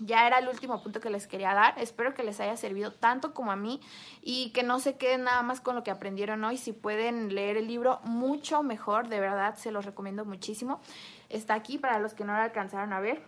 [0.00, 1.78] ya era el último punto que les quería dar.
[1.78, 3.80] Espero que les haya servido tanto como a mí
[4.22, 6.56] y que no se queden nada más con lo que aprendieron hoy.
[6.56, 10.80] Si pueden leer el libro, mucho mejor, de verdad, se los recomiendo muchísimo.
[11.28, 13.22] Está aquí para los que no lo alcanzaron a ver.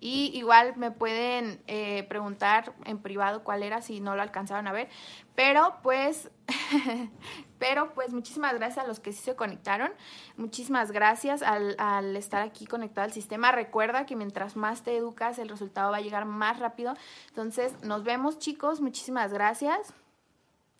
[0.00, 4.72] Y igual me pueden eh, preguntar en privado cuál era si no lo alcanzaron a
[4.72, 4.88] ver.
[5.34, 6.30] Pero pues,
[7.58, 9.92] pero pues muchísimas gracias a los que sí se conectaron.
[10.36, 13.52] Muchísimas gracias al, al, estar aquí conectado al sistema.
[13.52, 16.94] Recuerda que mientras más te educas, el resultado va a llegar más rápido.
[17.28, 18.80] Entonces, nos vemos chicos.
[18.80, 19.92] Muchísimas gracias.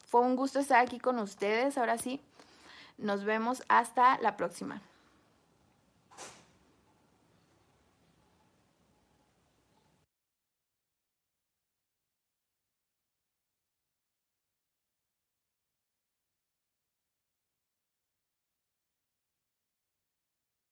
[0.07, 1.79] Fue un gusto estar aquí con ustedes.
[1.79, 2.21] Ahora sí,
[2.99, 4.81] nos vemos hasta la próxima.